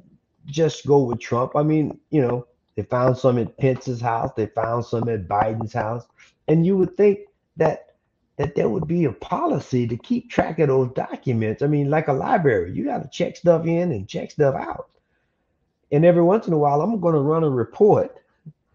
just 0.46 0.86
go 0.86 1.04
with 1.04 1.20
trump. 1.20 1.52
I 1.54 1.62
mean 1.62 2.00
you 2.10 2.22
know 2.22 2.46
they 2.76 2.82
found 2.82 3.16
some 3.16 3.38
at 3.38 3.56
pence's 3.58 4.00
house 4.00 4.30
they 4.36 4.46
found 4.46 4.84
some 4.84 5.08
at 5.08 5.28
biden's 5.28 5.72
house 5.72 6.06
and 6.48 6.66
you 6.66 6.76
would 6.76 6.96
think 6.96 7.20
that 7.56 7.96
that 8.36 8.56
there 8.56 8.68
would 8.68 8.86
be 8.88 9.04
a 9.04 9.12
policy 9.12 9.86
to 9.86 9.96
keep 9.96 10.30
track 10.30 10.58
of 10.58 10.68
those 10.68 10.90
documents 10.92 11.62
i 11.62 11.66
mean 11.66 11.90
like 11.90 12.08
a 12.08 12.12
library 12.12 12.72
you 12.72 12.84
got 12.84 13.02
to 13.02 13.08
check 13.10 13.36
stuff 13.36 13.66
in 13.66 13.92
and 13.92 14.08
check 14.08 14.30
stuff 14.30 14.54
out 14.54 14.90
and 15.92 16.04
every 16.04 16.22
once 16.22 16.46
in 16.46 16.52
a 16.52 16.58
while 16.58 16.80
i'm 16.80 17.00
going 17.00 17.14
to 17.14 17.20
run 17.20 17.44
a 17.44 17.50
report 17.50 18.16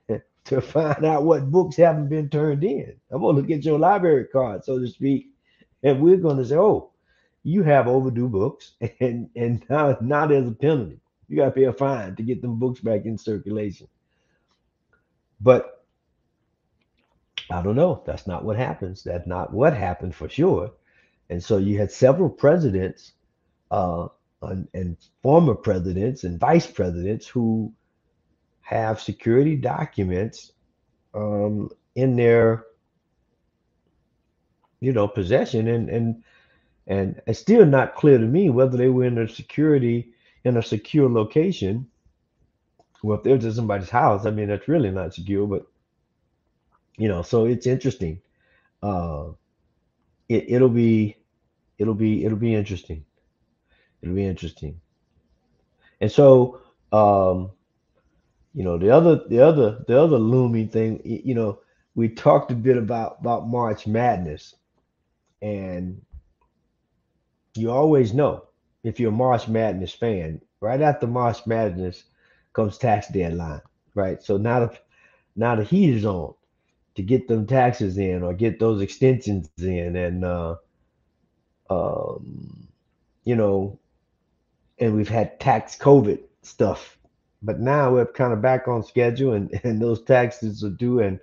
to 0.50 0.62
find 0.62 1.06
out 1.06 1.24
what 1.24 1.52
books 1.52 1.78
haven't 1.78 2.10
been 2.10 2.28
turned 2.28 2.64
in. 2.64 2.96
I'm 3.12 3.22
gonna 3.22 3.40
look 3.40 3.52
at 3.52 3.64
your 3.64 3.78
library 3.78 4.26
card, 4.26 4.66
so 4.66 4.80
to 4.80 4.88
speak, 4.88 5.28
and 5.84 6.02
we're 6.02 6.18
gonna 6.18 6.44
say, 6.44 6.56
"Oh, 6.56 6.90
you 7.44 7.62
have 7.64 7.88
overdue 7.88 8.28
books, 8.28 8.72
and 9.00 9.30
and 9.36 9.64
now 9.70 9.96
now 10.02 10.26
there's 10.26 10.48
a 10.48 10.52
penalty. 10.52 11.00
You 11.30 11.38
got 11.38 11.46
to 11.46 11.52
pay 11.52 11.64
a 11.66 11.74
fine 11.74 12.16
to 12.18 12.24
get 12.24 12.42
them 12.42 12.60
books 12.60 12.82
back 12.82 13.06
in 13.06 13.18
circulation." 13.18 13.88
But 15.40 15.86
I 17.50 17.62
don't 17.62 17.78
know. 17.78 18.04
That's 18.06 18.28
not 18.28 18.44
what 18.44 18.58
happens. 18.58 19.04
That's 19.04 19.28
not 19.28 19.54
what 19.54 19.74
happened 19.74 20.16
for 20.16 20.28
sure. 20.28 20.74
And 21.30 21.44
so 21.44 21.58
you 21.58 21.78
had 21.78 21.92
several 21.92 22.30
presidents 22.30 23.14
uh, 23.72 24.08
and, 24.42 24.68
and 24.74 24.98
former 25.24 25.56
presidents 25.56 26.26
and 26.26 26.40
vice 26.40 26.68
presidents 26.68 27.28
who 27.28 27.72
have 28.62 29.02
security 29.02 29.56
documents 29.56 30.52
um, 31.14 31.70
in 31.96 32.16
their 32.16 32.66
you 34.80 34.94
know, 34.94 35.08
possession, 35.08 35.68
and 35.68 35.90
and 35.90 36.24
and 36.88 37.22
it's 37.28 37.40
still 37.40 37.66
not 37.66 37.96
clear 37.96 38.18
to 38.18 38.26
me 38.26 38.50
whether 38.50 38.78
they 38.78 38.90
were 38.90 39.06
in 39.06 39.18
a 39.18 39.28
security 39.28 40.14
in 40.44 40.58
a 40.58 40.64
secure 40.64 41.10
location. 41.10 41.88
Well, 43.04 43.18
if 43.18 43.24
they're 43.24 43.36
in 43.36 43.54
somebody's 43.54 43.90
house, 43.90 44.26
I 44.26 44.32
mean 44.32 44.48
that's 44.50 44.68
really 44.68 44.92
not 44.92 45.14
secure, 45.14 45.48
but 45.48 45.68
you 46.98 47.08
know, 47.08 47.22
so 47.22 47.46
it's 47.46 47.66
interesting. 47.66 48.22
Uh, 48.84 49.30
it 50.28 50.46
it'll 50.50 50.70
be 50.70 51.18
it'll 51.78 51.94
be 51.94 52.26
it'll 52.26 52.38
be 52.38 52.54
interesting. 52.54 53.06
It'll 54.02 54.16
be 54.16 54.26
interesting. 54.26 54.80
And 56.02 56.12
so, 56.12 56.62
um, 56.92 57.52
you 58.54 58.64
know, 58.64 58.78
the 58.78 58.90
other 58.90 59.22
the 59.28 59.42
other 59.42 59.84
the 59.88 60.02
other 60.02 60.18
looming 60.18 60.70
thing, 60.70 61.02
you 61.04 61.36
know, 61.36 61.60
we 61.96 62.10
talked 62.10 62.52
a 62.52 62.56
bit 62.56 62.78
about 62.78 63.18
about 63.22 63.48
March 63.48 63.88
Madness, 63.88 64.56
and 65.42 66.02
you 67.56 67.72
always 67.72 68.14
know 68.14 68.49
if 68.84 69.00
you're 69.00 69.12
a 69.12 69.16
March 69.16 69.48
Madness 69.48 69.94
fan, 69.94 70.42
right 70.62 70.82
after 70.82 71.08
March 71.08 71.46
Madness 71.46 72.04
comes 72.54 72.78
tax 72.78 73.08
deadline, 73.10 73.62
right? 73.96 74.22
So 74.22 74.38
now 74.38 74.62
the 74.62 74.80
now 75.36 75.56
the 75.56 75.64
heat 75.64 75.92
is 75.96 76.06
on 76.06 76.34
to 76.96 77.04
get 77.04 77.28
them 77.28 77.48
taxes 77.48 77.98
in 77.98 78.24
or 78.24 78.34
get 78.34 78.60
those 78.60 78.82
extensions 78.82 79.50
in, 79.58 79.96
and 79.96 80.26
uh, 80.26 80.56
um, 81.70 82.68
you 83.24 83.36
know, 83.36 83.80
and 84.80 84.96
we've 84.96 85.10
had 85.10 85.40
tax 85.40 85.78
COVID 85.78 86.20
stuff, 86.42 86.98
but 87.42 87.60
now 87.60 87.94
we're 87.94 88.06
kind 88.06 88.34
of 88.34 88.42
back 88.42 88.68
on 88.68 88.84
schedule, 88.84 89.34
and 89.34 89.60
and 89.64 89.82
those 89.82 90.04
taxes 90.04 90.64
are 90.64 90.70
due. 90.70 91.00
And 91.00 91.20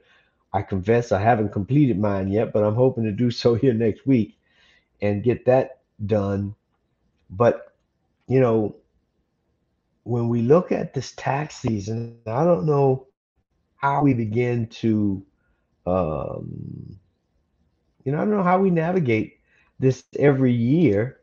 I 0.53 0.63
confess 0.63 1.13
I 1.13 1.21
haven't 1.21 1.53
completed 1.53 1.99
mine 1.99 2.29
yet, 2.29 2.53
but 2.53 2.65
I'm 2.65 2.75
hoping 2.75 3.05
to 3.05 3.13
do 3.13 3.31
so 3.31 3.55
here 3.63 3.75
next 3.75 4.07
week 4.07 4.39
and 5.03 5.23
get 5.23 5.45
that 5.47 5.81
done. 6.07 6.56
But 7.31 7.75
you 8.29 8.41
know, 8.41 8.77
when 10.05 10.29
we 10.29 10.43
look 10.43 10.73
at 10.73 10.95
this 10.95 11.13
tax 11.17 11.57
season, 11.57 12.19
I 12.27 12.45
don't 12.45 12.67
know 12.67 13.07
how 13.77 14.03
we 14.03 14.15
begin 14.15 14.69
to, 14.69 15.25
um, 15.87 16.99
you 18.05 18.13
know, 18.13 18.19
I 18.19 18.21
don't 18.23 18.31
know 18.31 18.43
how 18.43 18.59
we 18.61 18.71
navigate 18.71 19.41
this 19.79 20.05
every 20.19 20.53
year. 20.53 21.19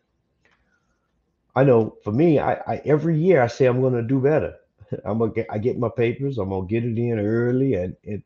I 1.56 1.64
know 1.64 1.98
for 2.04 2.12
me, 2.12 2.40
I, 2.40 2.54
I 2.68 2.82
every 2.86 3.18
year 3.18 3.42
I 3.42 3.48
say 3.48 3.66
I'm 3.66 3.82
going 3.82 3.94
to 3.94 4.04
do 4.04 4.20
better. 4.20 4.56
I'm 5.06 5.20
gonna 5.20 5.32
get, 5.32 5.48
I 5.50 5.58
get 5.58 5.80
my 5.80 5.90
papers. 5.90 6.38
I'm 6.38 6.50
gonna 6.50 6.68
get 6.68 6.84
it 6.86 6.98
in 6.98 7.20
early, 7.20 7.76
and 7.76 7.96
it 8.04 8.24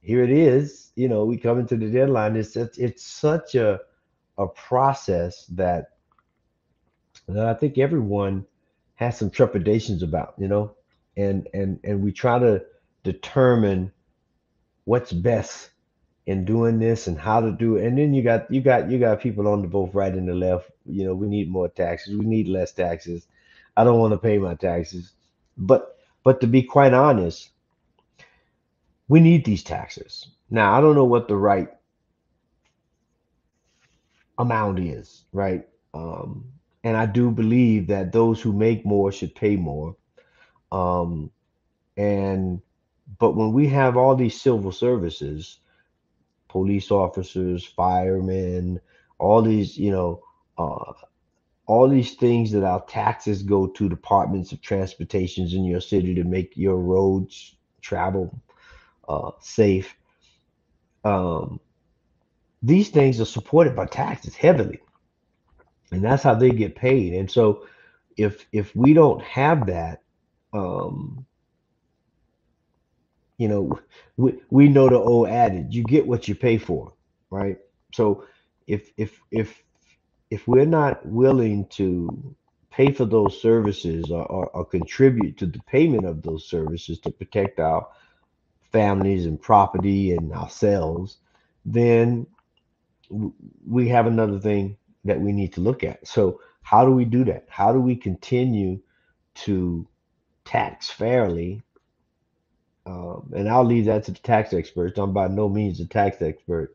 here 0.00 0.24
it 0.24 0.30
is. 0.30 0.92
You 0.96 1.08
know, 1.08 1.24
we 1.24 1.36
come 1.36 1.58
into 1.58 1.76
the 1.76 1.90
deadline. 1.90 2.36
It's 2.36 2.56
it's, 2.56 2.78
it's 2.78 3.04
such 3.06 3.54
a 3.54 3.80
a 4.38 4.46
process 4.48 5.46
that 5.46 5.97
that 7.28 7.46
I 7.46 7.54
think 7.54 7.78
everyone 7.78 8.46
has 8.96 9.18
some 9.18 9.30
trepidations 9.30 10.02
about, 10.02 10.34
you 10.38 10.48
know, 10.48 10.74
and 11.16 11.48
and 11.54 11.78
and 11.84 12.02
we 12.02 12.12
try 12.12 12.38
to 12.38 12.64
determine 13.04 13.92
what's 14.84 15.12
best 15.12 15.70
in 16.26 16.44
doing 16.44 16.78
this 16.78 17.06
and 17.06 17.18
how 17.18 17.40
to 17.40 17.52
do 17.52 17.76
it. 17.76 17.86
And 17.86 17.98
then 17.98 18.14
you 18.14 18.22
got 18.22 18.50
you 18.50 18.60
got 18.60 18.90
you 18.90 18.98
got 18.98 19.20
people 19.20 19.48
on 19.48 19.62
the 19.62 19.68
both 19.68 19.94
right 19.94 20.12
and 20.12 20.28
the 20.28 20.34
left. 20.34 20.70
You 20.86 21.04
know, 21.04 21.14
we 21.14 21.26
need 21.28 21.50
more 21.50 21.68
taxes. 21.68 22.16
We 22.16 22.24
need 22.24 22.48
less 22.48 22.72
taxes. 22.72 23.26
I 23.76 23.84
don't 23.84 24.00
want 24.00 24.12
to 24.12 24.18
pay 24.18 24.38
my 24.38 24.54
taxes. 24.54 25.12
But 25.56 25.96
but 26.24 26.40
to 26.40 26.46
be 26.46 26.62
quite 26.62 26.94
honest, 26.94 27.50
we 29.08 29.20
need 29.20 29.44
these 29.44 29.62
taxes. 29.62 30.28
Now 30.50 30.76
I 30.76 30.80
don't 30.80 30.94
know 30.94 31.04
what 31.04 31.28
the 31.28 31.36
right 31.36 31.68
amount 34.38 34.78
is, 34.78 35.24
right? 35.32 35.66
Um, 35.94 36.44
and 36.84 36.96
I 36.96 37.06
do 37.06 37.30
believe 37.30 37.88
that 37.88 38.12
those 38.12 38.40
who 38.40 38.52
make 38.52 38.84
more 38.84 39.10
should 39.10 39.34
pay 39.34 39.56
more. 39.56 39.96
Um, 40.70 41.30
and 41.96 42.60
but 43.18 43.36
when 43.36 43.52
we 43.52 43.66
have 43.68 43.96
all 43.96 44.14
these 44.14 44.40
civil 44.40 44.70
services, 44.70 45.60
police 46.48 46.90
officers, 46.90 47.64
firemen, 47.64 48.80
all 49.18 49.42
these, 49.42 49.76
you 49.76 49.90
know, 49.90 50.22
uh, 50.56 50.92
all 51.66 51.88
these 51.88 52.14
things 52.14 52.50
that 52.52 52.64
our 52.64 52.84
taxes 52.86 53.42
go 53.42 53.66
to 53.66 53.88
departments 53.88 54.52
of 54.52 54.60
transportations 54.60 55.54
in 55.54 55.64
your 55.64 55.80
city 55.80 56.14
to 56.14 56.24
make 56.24 56.56
your 56.56 56.76
roads 56.76 57.56
travel 57.82 58.40
uh, 59.08 59.30
safe. 59.40 59.94
Um, 61.04 61.60
these 62.62 62.88
things 62.90 63.20
are 63.20 63.26
supported 63.26 63.76
by 63.76 63.86
taxes 63.86 64.34
heavily 64.34 64.80
and 65.92 66.04
that's 66.04 66.22
how 66.24 66.34
they 66.34 66.50
get 66.50 66.76
paid. 66.76 67.14
And 67.14 67.30
so 67.30 67.66
if 68.18 68.46
if 68.52 68.74
we 68.76 68.94
don't 68.94 69.22
have 69.22 69.66
that 69.68 70.02
um 70.54 71.26
you 73.38 73.48
know 73.48 73.80
we, 74.16 74.40
we 74.50 74.68
know 74.68 74.88
the 74.88 74.98
old 74.98 75.28
adage 75.28 75.74
you 75.74 75.84
get 75.84 76.06
what 76.06 76.28
you 76.28 76.34
pay 76.34 76.58
for 76.58 76.94
right? 77.30 77.58
So 77.94 78.24
if 78.68 78.92
if 78.98 79.20
if 79.32 79.62
if 80.30 80.48
we're 80.48 80.66
not 80.66 81.06
willing 81.06 81.66
to 81.68 82.36
pay 82.70 82.92
for 82.92 83.06
those 83.06 83.40
services 83.42 84.10
or, 84.10 84.24
or, 84.26 84.48
or 84.50 84.66
contribute 84.66 85.38
to 85.38 85.46
the 85.46 85.60
payment 85.60 86.06
of 86.06 86.22
those 86.22 86.48
services 86.48 87.00
to 87.00 87.10
protect 87.12 87.60
our 87.60 87.88
families 88.72 89.26
and 89.26 89.42
property 89.42 90.12
and 90.12 90.32
ourselves 90.32 91.18
then 91.66 92.26
we 93.68 93.88
have 93.88 94.08
another 94.08 94.40
thing 94.40 94.77
that 95.04 95.20
we 95.20 95.32
need 95.32 95.52
to 95.54 95.60
look 95.60 95.84
at. 95.84 96.06
So, 96.06 96.40
how 96.62 96.84
do 96.84 96.92
we 96.92 97.04
do 97.04 97.24
that? 97.24 97.46
How 97.48 97.72
do 97.72 97.80
we 97.80 97.96
continue 97.96 98.80
to 99.36 99.86
tax 100.44 100.90
fairly? 100.90 101.62
Um, 102.86 103.32
and 103.36 103.48
I'll 103.48 103.64
leave 103.64 103.84
that 103.86 104.04
to 104.04 104.12
the 104.12 104.18
tax 104.18 104.52
experts. 104.52 104.98
I'm 104.98 105.12
by 105.12 105.28
no 105.28 105.48
means 105.48 105.80
a 105.80 105.86
tax 105.86 106.22
expert, 106.22 106.74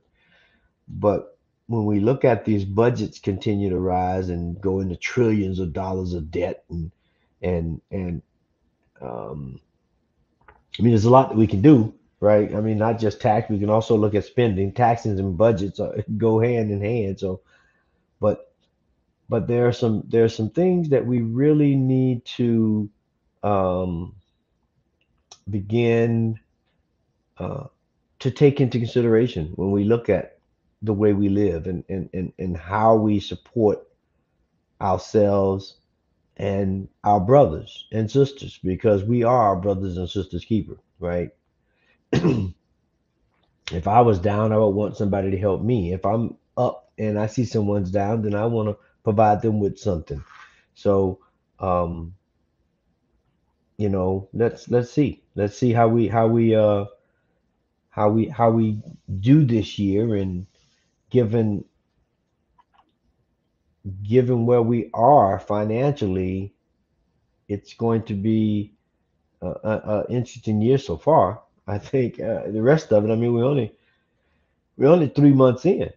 but 0.87 1.37
when 1.67 1.85
we 1.85 1.99
look 1.99 2.25
at 2.25 2.45
these 2.45 2.65
budgets 2.65 3.19
continue 3.19 3.69
to 3.69 3.79
rise 3.79 4.29
and 4.29 4.59
go 4.59 4.79
into 4.79 4.95
trillions 4.95 5.59
of 5.59 5.73
dollars 5.73 6.13
of 6.13 6.29
debt 6.29 6.65
and 6.69 6.91
and 7.41 7.81
and 7.89 8.21
um, 9.01 9.59
I 10.79 10.81
mean, 10.81 10.91
there's 10.91 11.05
a 11.05 11.09
lot 11.09 11.29
that 11.29 11.37
we 11.37 11.47
can 11.47 11.61
do, 11.61 11.93
right? 12.19 12.53
I 12.53 12.61
mean, 12.61 12.77
not 12.77 12.99
just 12.99 13.21
tax. 13.21 13.49
We 13.49 13.59
can 13.59 13.69
also 13.69 13.95
look 13.95 14.15
at 14.15 14.25
spending. 14.25 14.71
Taxes 14.71 15.19
and 15.19 15.37
budgets 15.37 15.79
go 16.17 16.39
hand 16.39 16.71
in 16.71 16.81
hand. 16.81 17.19
So 17.19 17.41
but 18.23 18.53
but 19.27 19.47
there 19.49 19.67
are 19.67 19.73
some 19.73 20.01
there 20.07 20.23
are 20.23 20.29
some 20.29 20.49
things 20.49 20.89
that 20.89 21.05
we 21.05 21.19
really 21.21 21.75
need 21.75 22.23
to 22.23 22.89
um, 23.43 24.15
begin 25.49 26.39
uh, 27.37 27.65
to 28.19 28.31
take 28.31 28.61
into 28.61 28.79
consideration 28.79 29.51
when 29.57 29.71
we 29.71 29.83
look 29.83 30.07
at 30.07 30.39
the 30.81 30.93
way 30.93 31.11
we 31.11 31.27
live 31.27 31.67
and 31.67 31.83
and 31.89 32.09
and, 32.13 32.31
and 32.39 32.55
how 32.55 32.95
we 32.95 33.19
support 33.19 33.85
ourselves 34.79 35.75
and 36.37 36.87
our 37.03 37.19
brothers 37.19 37.87
and 37.91 38.09
sisters 38.09 38.57
because 38.63 39.03
we 39.03 39.23
are 39.23 39.49
our 39.49 39.57
brothers 39.57 39.97
and 39.97 40.09
sisters 40.09 40.45
keeper 40.45 40.77
right? 40.99 41.31
If 43.71 43.87
i 43.87 44.01
was 44.01 44.19
down 44.19 44.51
i 44.51 44.57
would 44.57 44.75
want 44.75 44.97
somebody 44.97 45.31
to 45.31 45.37
help 45.37 45.61
me. 45.61 45.93
If 45.93 46.05
i'm 46.05 46.37
up 46.57 46.91
and 46.97 47.19
I 47.19 47.27
see 47.27 47.45
someone's 47.45 47.91
down, 47.91 48.21
then 48.21 48.35
I 48.35 48.45
want 48.45 48.69
to 48.69 48.77
provide 49.03 49.41
them 49.41 49.59
with 49.59 49.77
something. 49.77 50.23
So, 50.75 51.19
um, 51.59 52.15
you 53.77 53.89
know, 53.89 54.29
let's 54.33 54.69
let's 54.69 54.91
see, 54.91 55.23
let's 55.35 55.57
see 55.57 55.73
how 55.73 55.87
we 55.87 56.07
how 56.07 56.27
we 56.27 56.55
uh 56.55 56.85
how 57.89 58.09
we 58.09 58.27
how 58.27 58.51
we 58.51 58.81
do 59.19 59.45
this 59.45 59.77
year, 59.79 60.15
and 60.15 60.45
given 61.09 61.65
given 64.03 64.45
where 64.45 64.61
we 64.61 64.89
are 64.93 65.39
financially, 65.39 66.53
it's 67.47 67.73
going 67.73 68.03
to 68.03 68.13
be 68.13 68.73
a, 69.41 70.05
interesting 70.09 70.61
year 70.61 70.77
so 70.77 70.97
far. 70.97 71.41
I 71.67 71.77
think 71.77 72.19
uh, 72.19 72.43
the 72.47 72.61
rest 72.61 72.91
of 72.91 73.05
it. 73.05 73.11
I 73.11 73.15
mean, 73.15 73.33
we 73.33 73.41
only 73.41 73.73
we're 74.77 74.89
only 74.89 75.09
three 75.09 75.33
months 75.33 75.65
in 75.65 75.91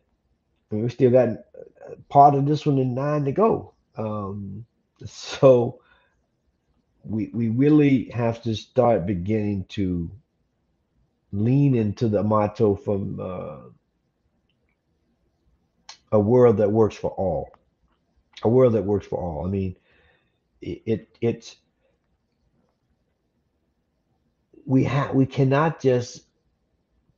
and 0.71 0.83
we 0.83 0.89
still 0.89 1.11
got 1.11 1.29
uh, 1.29 1.95
part 2.09 2.35
of 2.35 2.47
this 2.47 2.67
one 2.67 2.79
in 2.79 2.95
nine 2.95 3.25
to 3.25 3.33
go. 3.33 3.75
Um, 3.97 4.67
so 5.05 5.81
we 7.05 7.31
we 7.33 7.49
really 7.49 8.11
have 8.11 8.43
to 8.43 8.55
start 8.55 9.07
beginning 9.07 9.65
to 9.71 10.11
lean 11.33 11.75
into 11.75 12.09
the 12.09 12.23
motto 12.23 12.75
from 12.75 13.21
uh, 13.21 13.59
a 16.13 16.19
world 16.19 16.59
that 16.59 16.71
works 16.71 16.97
for 16.97 17.11
all, 17.11 17.51
a 18.43 18.49
world 18.49 18.73
that 18.73 18.85
works 18.85 19.07
for 19.07 19.19
all. 19.19 19.47
I 19.47 19.51
mean, 19.51 19.77
it, 20.61 20.83
it 20.87 21.19
it's 21.21 21.57
we 24.65 24.85
have 24.85 25.15
we 25.15 25.27
cannot 25.27 25.81
just 25.81 26.23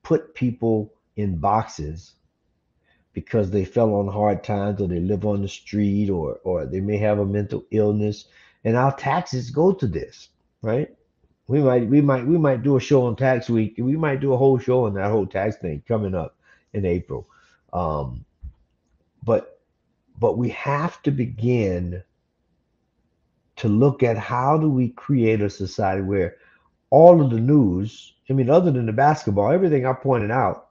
put 0.02 0.34
people 0.34 0.92
in 1.16 1.38
boxes 1.38 2.14
because 3.20 3.50
they 3.50 3.64
fell 3.64 3.94
on 3.94 4.08
hard 4.08 4.42
times 4.44 4.80
or 4.80 4.88
they 4.88 5.00
live 5.00 5.24
on 5.24 5.42
the 5.42 5.48
street 5.48 6.10
or 6.10 6.38
or 6.44 6.66
they 6.66 6.80
may 6.80 6.96
have 6.96 7.18
a 7.18 7.26
mental 7.26 7.64
illness 7.70 8.26
and 8.64 8.76
our 8.76 8.94
taxes 8.96 9.50
go 9.50 9.72
to 9.72 9.86
this 9.86 10.28
right? 10.62 10.94
We 11.46 11.60
might 11.60 11.88
we 11.88 12.00
might 12.00 12.26
we 12.26 12.36
might 12.36 12.62
do 12.62 12.76
a 12.76 12.80
show 12.80 13.06
on 13.06 13.16
tax 13.16 13.48
week 13.48 13.74
we 13.78 13.96
might 13.96 14.20
do 14.20 14.32
a 14.34 14.36
whole 14.36 14.58
show 14.58 14.84
on 14.84 14.94
that 14.94 15.10
whole 15.10 15.26
tax 15.26 15.56
thing 15.56 15.82
coming 15.88 16.14
up 16.14 16.36
in 16.74 16.84
april. 16.84 17.26
Um, 17.72 18.24
but 19.24 19.60
but 20.18 20.36
we 20.36 20.50
have 20.50 21.02
to 21.02 21.10
begin 21.10 22.02
to 23.56 23.68
look 23.68 24.02
at 24.02 24.16
how 24.16 24.58
do 24.58 24.68
we 24.68 24.90
create 24.90 25.40
a 25.40 25.50
society 25.50 26.02
where 26.02 26.36
all 26.90 27.20
of 27.20 27.30
the 27.30 27.40
news 27.40 28.14
i 28.30 28.32
mean 28.32 28.48
other 28.48 28.70
than 28.70 28.86
the 28.86 28.92
basketball 28.92 29.50
everything 29.52 29.84
i 29.84 29.92
pointed 29.92 30.30
out 30.30 30.67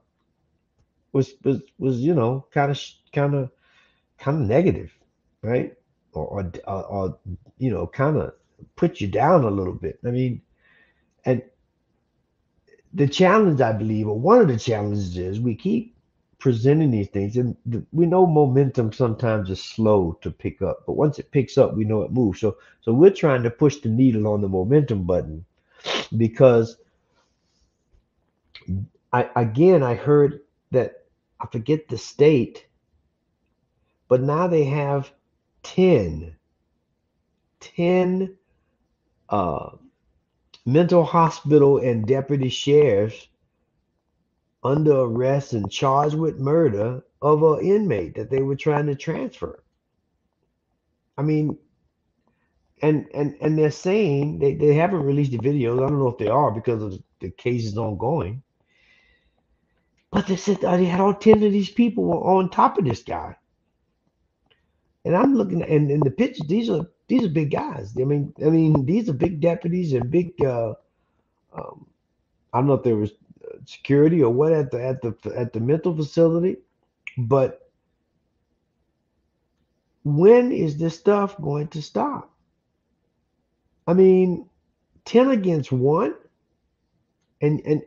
was 1.12 1.34
was 1.44 1.62
was 1.78 1.98
you 2.00 2.14
know 2.14 2.46
kind 2.52 2.70
of 2.70 2.80
kind 3.12 3.34
of 3.34 3.50
kind 4.18 4.42
of 4.42 4.48
negative, 4.48 4.92
right? 5.42 5.74
Or, 6.12 6.44
or 6.66 6.84
or, 6.84 7.18
you 7.58 7.70
know 7.70 7.86
kind 7.86 8.16
of 8.16 8.34
put 8.76 9.00
you 9.00 9.08
down 9.08 9.44
a 9.44 9.50
little 9.50 9.74
bit. 9.74 9.98
I 10.04 10.10
mean, 10.10 10.42
and 11.24 11.42
the 12.92 13.06
challenge 13.06 13.60
I 13.60 13.72
believe, 13.72 14.08
or 14.08 14.18
one 14.18 14.40
of 14.40 14.48
the 14.48 14.58
challenges 14.58 15.16
is 15.16 15.40
we 15.40 15.54
keep 15.54 15.94
presenting 16.38 16.90
these 16.90 17.08
things, 17.08 17.36
and 17.36 17.56
we 17.92 18.06
know 18.06 18.26
momentum 18.26 18.92
sometimes 18.92 19.50
is 19.50 19.62
slow 19.62 20.18
to 20.22 20.30
pick 20.30 20.62
up, 20.62 20.84
but 20.86 20.94
once 20.94 21.18
it 21.18 21.30
picks 21.30 21.58
up, 21.58 21.74
we 21.76 21.84
know 21.84 22.02
it 22.02 22.12
moves. 22.12 22.40
So 22.40 22.56
so 22.80 22.92
we're 22.92 23.10
trying 23.10 23.42
to 23.42 23.50
push 23.50 23.78
the 23.78 23.88
needle 23.88 24.26
on 24.28 24.40
the 24.40 24.48
momentum 24.48 25.04
button 25.04 25.44
because 26.16 26.76
I 29.12 29.28
again 29.36 29.82
I 29.82 29.94
heard 29.94 30.40
that 30.70 30.97
I 31.40 31.46
forget 31.46 31.88
the 31.88 31.98
state, 31.98 32.66
but 34.08 34.22
now 34.22 34.48
they 34.48 34.64
have 34.64 35.12
10, 35.64 36.36
10 37.60 38.36
uh, 39.30 39.70
mental 40.66 41.04
hospital 41.04 41.78
and 41.78 42.06
deputy 42.06 42.48
sheriffs 42.50 43.28
under 44.64 45.00
arrest 45.00 45.54
and 45.54 45.70
charged 45.70 46.16
with 46.16 46.38
murder 46.40 47.02
of 47.22 47.42
an 47.42 47.60
inmate 47.64 48.16
that 48.16 48.30
they 48.30 48.42
were 48.42 48.56
trying 48.56 48.86
to 48.86 48.94
transfer. 48.96 49.62
I 51.18 51.22
mean, 51.22 51.58
and 52.82 53.06
and 53.14 53.36
and 53.40 53.58
they're 53.58 53.70
saying 53.70 54.38
they, 54.40 54.54
they 54.54 54.74
haven't 54.74 55.02
released 55.04 55.32
the 55.32 55.38
videos. 55.38 55.78
I 55.84 55.88
don't 55.88 55.98
know 56.00 56.08
if 56.08 56.18
they 56.18 56.28
are 56.28 56.52
because 56.52 56.82
of 56.82 57.00
the 57.20 57.30
case 57.30 57.64
is 57.66 57.78
ongoing. 57.78 58.42
But 60.10 60.26
they 60.26 60.36
said 60.36 60.60
they 60.60 60.84
had 60.86 61.00
all 61.00 61.14
10 61.14 61.42
of 61.42 61.52
these 61.52 61.70
people 61.70 62.12
on 62.24 62.50
top 62.50 62.78
of 62.78 62.84
this 62.84 63.02
guy. 63.02 63.36
And 65.04 65.16
I'm 65.16 65.34
looking 65.34 65.62
at, 65.62 65.68
and 65.68 65.90
in 65.90 66.00
the 66.00 66.10
pictures, 66.10 66.46
these 66.48 66.70
are 66.70 66.86
these 67.08 67.24
are 67.24 67.28
big 67.28 67.50
guys. 67.50 67.94
I 67.98 68.04
mean, 68.04 68.34
I 68.44 68.50
mean, 68.50 68.84
these 68.84 69.08
are 69.08 69.14
big 69.14 69.40
deputies 69.40 69.92
and 69.92 70.10
big 70.10 70.32
uh 70.44 70.74
um, 71.54 71.86
I 72.52 72.58
don't 72.58 72.66
know 72.66 72.74
if 72.74 72.82
there 72.82 72.96
was 72.96 73.12
security 73.64 74.22
or 74.22 74.32
what 74.32 74.52
at 74.52 74.70
the 74.70 74.84
at 74.84 75.02
the 75.02 75.14
at 75.36 75.52
the 75.52 75.60
mental 75.60 75.94
facility, 75.94 76.56
but 77.16 77.70
when 80.04 80.52
is 80.52 80.76
this 80.78 80.98
stuff 80.98 81.40
going 81.40 81.68
to 81.68 81.82
stop? 81.82 82.32
I 83.86 83.94
mean, 83.94 84.48
10 85.06 85.30
against 85.30 85.72
1 85.72 86.14
and 87.40 87.60
and 87.64 87.82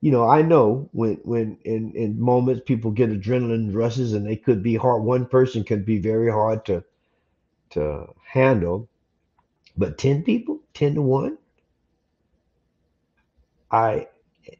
you 0.00 0.10
know, 0.12 0.28
I 0.28 0.42
know 0.42 0.88
when 0.92 1.16
when 1.24 1.58
in 1.64 1.92
in 1.92 2.20
moments 2.20 2.62
people 2.66 2.90
get 2.90 3.10
adrenaline 3.10 3.74
rushes 3.74 4.12
and 4.12 4.26
they 4.26 4.36
could 4.36 4.62
be 4.62 4.76
hard. 4.76 5.02
One 5.02 5.26
person 5.26 5.64
can 5.64 5.82
be 5.84 5.98
very 5.98 6.30
hard 6.30 6.64
to 6.66 6.84
to 7.70 8.06
handle, 8.24 8.88
but 9.76 9.98
ten 9.98 10.22
people, 10.22 10.60
ten 10.74 10.94
to 10.96 11.02
one. 11.02 11.38
I 13.70 14.08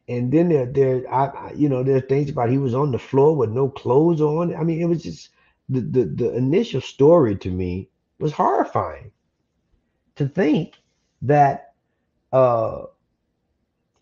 and 0.08 0.32
then 0.32 0.48
there 0.48 0.66
there 0.66 1.12
I 1.12 1.52
you 1.54 1.68
know 1.68 1.82
there's 1.82 2.04
things 2.04 2.30
about 2.30 2.50
he 2.50 2.58
was 2.58 2.74
on 2.74 2.92
the 2.92 2.98
floor 2.98 3.36
with 3.36 3.50
no 3.50 3.68
clothes 3.68 4.20
on. 4.20 4.54
I 4.54 4.64
mean, 4.64 4.80
it 4.80 4.86
was 4.86 5.02
just 5.02 5.30
the 5.68 5.80
the 5.80 6.04
the 6.04 6.36
initial 6.36 6.80
story 6.80 7.36
to 7.36 7.50
me 7.50 7.90
was 8.18 8.32
horrifying 8.32 9.12
to 10.16 10.28
think 10.28 10.74
that 11.22 11.74
uh 12.32 12.84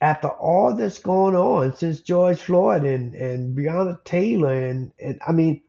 after 0.01 0.29
all 0.29 0.75
that's 0.75 0.99
going 0.99 1.35
on 1.35 1.75
since 1.77 2.01
George 2.01 2.39
Floyd 2.39 2.85
and 2.85 3.15
and 3.15 3.57
Breonna 3.57 4.03
Taylor 4.05 4.67
and 4.67 4.93
and 5.01 5.19
I 5.27 5.33
mean, 5.33 5.63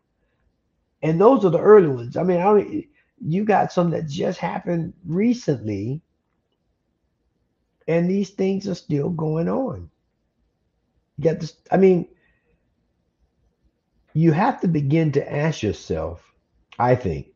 and 1.02 1.20
those 1.20 1.46
are 1.46 1.50
the 1.50 1.60
early 1.60 1.88
ones. 1.88 2.18
I 2.18 2.24
mean, 2.24 2.42
I 2.42 2.88
you 3.26 3.46
got 3.46 3.72
some 3.72 3.92
that 3.92 4.08
just 4.08 4.40
happened 4.40 4.94
recently, 5.06 6.02
and 7.88 8.10
these 8.10 8.32
things 8.32 8.68
are 8.68 8.76
still 8.76 9.10
going 9.10 9.48
on. 9.48 9.90
You 11.18 11.24
got 11.24 11.40
this. 11.40 11.56
I 11.72 11.78
mean, 11.78 12.08
you 14.14 14.32
have 14.34 14.60
to 14.62 14.68
begin 14.68 15.12
to 15.14 15.34
ask 15.34 15.64
yourself. 15.64 16.24
I 16.80 16.96
think. 16.96 17.28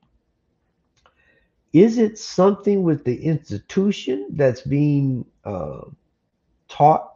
Is 1.73 1.97
it 1.97 2.19
something 2.19 2.83
with 2.83 3.05
the 3.05 3.23
institution 3.23 4.27
that's 4.31 4.61
being 4.61 5.25
uh, 5.45 5.81
taught 6.71 7.11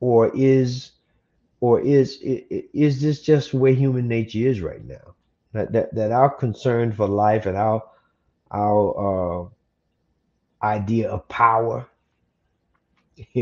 or 0.00 0.30
is 0.34 0.92
or 1.60 1.80
is 1.80 2.18
is 2.22 3.00
this 3.00 3.22
just 3.22 3.54
way 3.54 3.74
human 3.74 4.06
nature 4.06 4.38
is 4.38 4.60
right 4.60 4.84
now? 4.84 5.14
That 5.52 5.72
that, 5.72 5.94
that 5.94 6.12
our 6.12 6.30
concern 6.30 6.92
for 6.92 7.08
life 7.08 7.46
and 7.46 7.56
our 7.56 7.82
our 8.50 8.84
uh, 9.42 9.48
idea 10.64 11.10
of 11.10 11.26
power 11.28 11.86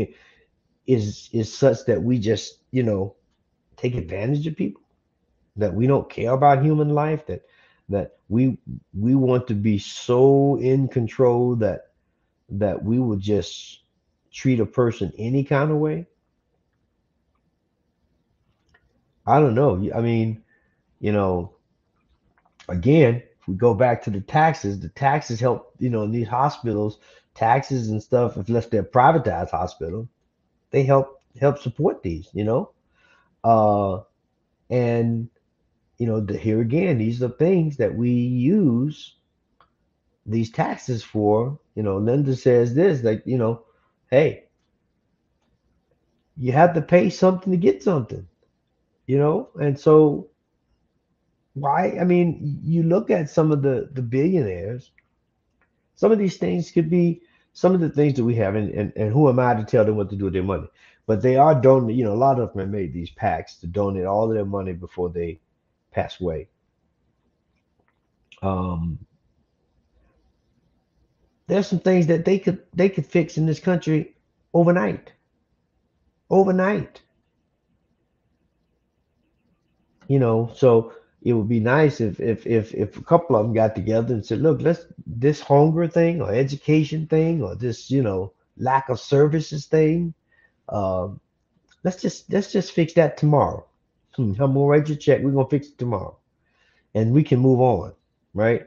is 0.87 1.29
is 1.33 1.53
such 1.53 1.85
that 1.85 2.01
we 2.01 2.17
just 2.17 2.59
you 2.71 2.83
know 2.83 3.15
take 3.75 3.95
advantage 3.95 4.47
of 4.47 4.55
people? 4.55 4.81
That 5.57 5.73
we 5.73 5.85
don't 5.85 6.09
care 6.09 6.31
about 6.31 6.63
human 6.63 6.89
life? 6.89 7.25
That 7.27 7.41
that 7.89 8.17
we 8.29 8.57
we 8.97 9.15
want 9.15 9.47
to 9.47 9.53
be 9.53 9.77
so 9.77 10.57
in 10.59 10.87
control 10.87 11.55
that 11.57 11.91
that 12.49 12.83
we 12.83 12.99
will 12.99 13.17
just 13.17 13.82
treat 14.33 14.59
a 14.59 14.65
person 14.65 15.13
any 15.17 15.43
kind 15.43 15.71
of 15.71 15.77
way? 15.77 16.07
I 19.25 19.39
don't 19.39 19.55
know. 19.55 19.89
I 19.95 20.01
mean, 20.01 20.43
you 20.99 21.11
know, 21.11 21.53
again, 22.67 23.23
if 23.39 23.47
we 23.47 23.55
go 23.55 23.73
back 23.73 24.03
to 24.03 24.09
the 24.09 24.21
taxes, 24.21 24.79
the 24.79 24.89
taxes 24.89 25.39
help, 25.39 25.73
you 25.79 25.89
know, 25.89 26.03
in 26.03 26.11
these 26.11 26.27
hospitals, 26.27 26.99
taxes 27.35 27.89
and 27.89 28.01
stuff, 28.03 28.35
unless 28.35 28.67
they're 28.67 28.83
privatized 28.83 29.51
hospital, 29.51 30.09
they 30.71 30.83
help 30.83 31.21
help 31.39 31.59
support 31.59 32.03
these, 32.03 32.29
you 32.33 32.43
know. 32.43 32.71
Uh 33.43 34.01
and 34.69 35.29
you 35.97 36.07
know, 36.07 36.19
the, 36.19 36.37
here 36.37 36.61
again, 36.61 36.97
these 36.97 37.21
are 37.21 37.29
things 37.29 37.77
that 37.77 37.95
we 37.95 38.09
use 38.09 39.15
these 40.25 40.51
taxes 40.51 41.03
for. 41.03 41.59
You 41.75 41.83
know, 41.83 41.97
Linda 41.97 42.35
says 42.35 42.73
this, 42.73 43.03
like, 43.03 43.23
you 43.25 43.37
know, 43.37 43.63
hey, 44.13 44.43
you 46.37 46.51
have 46.51 46.75
to 46.75 46.81
pay 46.81 47.09
something 47.09 47.51
to 47.51 47.57
get 47.57 47.81
something, 47.81 48.27
you 49.07 49.17
know? 49.17 49.49
And 49.59 49.79
so 49.79 50.29
why 51.55 51.97
I 51.99 52.03
mean, 52.03 52.59
you 52.63 52.83
look 52.83 53.09
at 53.09 53.29
some 53.29 53.51
of 53.51 53.63
the 53.63 53.89
the 53.93 54.03
billionaires, 54.03 54.91
some 55.95 56.11
of 56.11 56.19
these 56.19 56.37
things 56.37 56.69
could 56.69 56.89
be 56.91 57.21
some 57.53 57.73
of 57.73 57.81
the 57.81 57.89
things 57.89 58.15
that 58.15 58.23
we 58.23 58.35
have, 58.35 58.55
and, 58.55 58.69
and, 58.71 58.93
and 58.95 59.11
who 59.11 59.29
am 59.29 59.39
I 59.39 59.55
to 59.55 59.63
tell 59.63 59.85
them 59.85 59.95
what 59.95 60.09
to 60.11 60.15
do 60.15 60.25
with 60.25 60.33
their 60.33 60.43
money? 60.43 60.67
But 61.07 61.21
they 61.21 61.35
are 61.35 61.59
donating, 61.59 61.97
you 61.97 62.05
know, 62.05 62.13
a 62.13 62.23
lot 62.27 62.39
of 62.39 62.53
them 62.53 62.59
have 62.59 62.69
made 62.69 62.93
these 62.93 63.11
pacts 63.11 63.55
to 63.57 63.67
donate 63.67 64.05
all 64.05 64.29
of 64.29 64.35
their 64.35 64.45
money 64.45 64.73
before 64.73 65.09
they 65.09 65.39
pass 65.91 66.21
away. 66.21 66.49
Um, 68.41 68.99
there's 71.47 71.67
some 71.67 71.79
things 71.79 72.07
that 72.07 72.25
they 72.25 72.39
could 72.39 72.63
they 72.73 72.89
could 72.89 73.05
fix 73.05 73.37
in 73.37 73.45
this 73.45 73.59
country 73.59 74.15
overnight. 74.53 75.13
Overnight. 76.29 77.01
You 80.07 80.19
know, 80.19 80.51
so 80.53 80.93
it 81.21 81.33
would 81.33 81.47
be 81.47 81.59
nice 81.59 81.99
if 82.01 82.19
if 82.19 82.45
if 82.45 82.73
if 82.73 82.97
a 82.97 83.03
couple 83.03 83.35
of 83.35 83.45
them 83.45 83.53
got 83.53 83.75
together 83.75 84.13
and 84.13 84.25
said, 84.25 84.41
look, 84.41 84.61
let's 84.61 84.85
this 85.05 85.39
hunger 85.41 85.87
thing 85.87 86.21
or 86.21 86.31
education 86.31 87.07
thing 87.07 87.41
or 87.41 87.55
this, 87.55 87.89
you 87.89 88.01
know, 88.01 88.33
lack 88.57 88.89
of 88.89 88.99
services 88.99 89.65
thing, 89.65 90.13
um, 90.69 91.19
let's 91.83 92.01
just 92.01 92.31
let's 92.31 92.51
just 92.51 92.71
fix 92.73 92.93
that 92.93 93.17
tomorrow. 93.17 93.65
Hmm, 94.15 94.31
I'm 94.39 94.53
gonna 94.53 94.65
write 94.65 94.89
your 94.89 94.97
check. 94.97 95.21
We're 95.21 95.31
gonna 95.31 95.47
fix 95.49 95.67
it 95.69 95.77
tomorrow, 95.77 96.17
and 96.93 97.11
we 97.13 97.23
can 97.23 97.39
move 97.39 97.61
on, 97.61 97.93
right? 98.33 98.65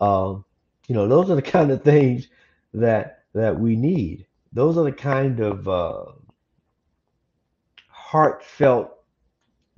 Um, 0.00 0.44
you 0.88 0.94
know, 0.94 1.08
those 1.08 1.30
are 1.30 1.36
the 1.36 1.42
kind 1.56 1.70
of 1.70 1.82
things 1.82 2.28
that 2.74 3.24
that 3.34 3.58
we 3.58 3.76
need. 3.76 4.26
Those 4.52 4.76
are 4.76 4.84
the 4.84 4.92
kind 4.92 5.40
of 5.40 5.68
uh, 5.68 6.04
heartfelt 7.88 8.90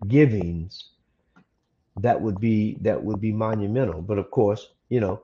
givings 0.09 0.91
that 1.97 2.21
would 2.21 2.41
be 2.41 2.77
that 2.81 3.03
would 3.03 3.21
be 3.21 3.33
monumental. 3.33 4.03
But 4.03 4.19
of 4.19 4.31
course, 4.31 4.69
you 4.89 5.01
know, 5.01 5.23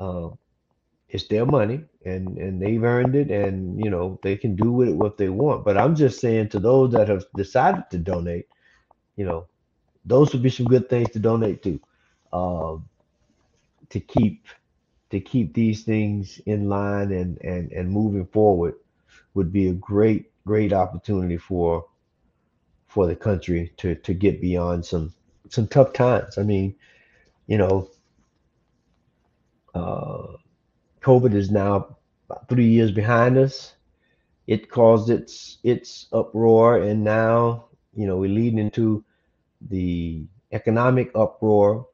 uh, 0.00 0.30
it's 1.08 1.26
their 1.28 1.46
money 1.46 1.84
and 2.04 2.38
and 2.38 2.60
they've 2.62 2.82
earned 2.82 3.16
it, 3.16 3.30
and 3.30 3.82
you 3.82 3.90
know 3.90 4.18
they 4.22 4.36
can 4.36 4.56
do 4.56 4.72
with 4.72 4.88
it 4.90 4.96
what 4.96 5.16
they 5.18 5.28
want. 5.28 5.64
But 5.64 5.78
I'm 5.78 5.94
just 5.96 6.20
saying 6.20 6.50
to 6.50 6.60
those 6.60 6.92
that 6.92 7.08
have 7.08 7.24
decided 7.36 7.84
to 7.90 7.98
donate, 7.98 8.48
you 9.16 9.24
know, 9.24 9.46
those 10.04 10.32
would 10.32 10.42
be 10.42 10.50
some 10.50 10.66
good 10.66 10.88
things 10.88 11.10
to 11.12 11.18
donate 11.18 11.62
to, 11.64 11.80
um, 12.32 12.88
to 13.90 14.00
keep 14.00 14.46
to 15.10 15.20
keep 15.20 15.54
these 15.54 15.84
things 15.84 16.40
in 16.46 16.68
line 16.68 17.12
and 17.12 17.38
and 17.42 17.72
and 17.72 17.90
moving 17.90 18.26
forward 18.26 18.74
would 19.34 19.52
be 19.52 19.68
a 19.68 19.74
great 19.74 20.30
great 20.46 20.72
opportunity 20.72 21.36
for 21.36 21.86
for 22.86 23.06
the 23.06 23.16
country 23.16 23.72
to 23.76 23.94
to 23.96 24.14
get 24.14 24.40
beyond 24.40 24.84
some 24.84 25.12
some 25.50 25.66
tough 25.66 25.92
times. 25.92 26.38
I 26.38 26.42
mean, 26.42 26.74
you 27.46 27.58
know, 27.58 27.90
uh, 29.74 30.26
COVID 31.02 31.34
is 31.34 31.50
now 31.50 31.96
three 32.48 32.68
years 32.68 32.90
behind 32.90 33.38
us. 33.38 33.74
It 34.46 34.70
caused 34.70 35.10
its 35.10 35.58
its 35.62 36.08
uproar, 36.12 36.78
and 36.78 37.04
now 37.04 37.66
you 37.94 38.06
know 38.06 38.16
we're 38.16 38.30
leading 38.30 38.58
into 38.58 39.04
the 39.70 40.26
economic 40.52 41.10
uproar 41.14 41.87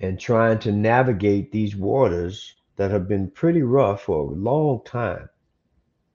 and 0.00 0.18
trying 0.20 0.58
to 0.60 0.72
navigate 0.72 1.52
these 1.52 1.74
waters 1.74 2.54
that 2.76 2.90
have 2.90 3.08
been 3.08 3.30
pretty 3.30 3.62
rough 3.62 4.02
for 4.02 4.30
a 4.30 4.34
long 4.34 4.82
time. 4.84 5.28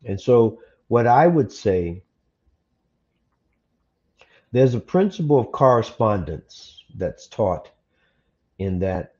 And 0.05 0.19
so, 0.19 0.59
what 0.87 1.07
I 1.07 1.27
would 1.27 1.51
say 1.51 2.03
there's 4.51 4.75
a 4.75 4.79
principle 4.79 5.39
of 5.39 5.51
correspondence 5.51 6.83
that's 6.95 7.27
taught 7.27 7.69
in 8.59 8.79
that, 8.79 9.15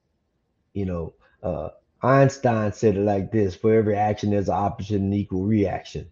you 0.74 0.86
know, 0.86 1.14
uh, 1.42 1.70
Einstein 2.04 2.74
said 2.74 2.98
it 2.98 3.02
like 3.02 3.32
this 3.32 3.56
for 3.56 3.74
every 3.74 3.96
action, 3.96 4.32
there's 4.32 4.50
an 4.50 4.56
opposite 4.56 4.98
and 4.98 5.14
equal 5.14 5.44
reaction. 5.44 6.10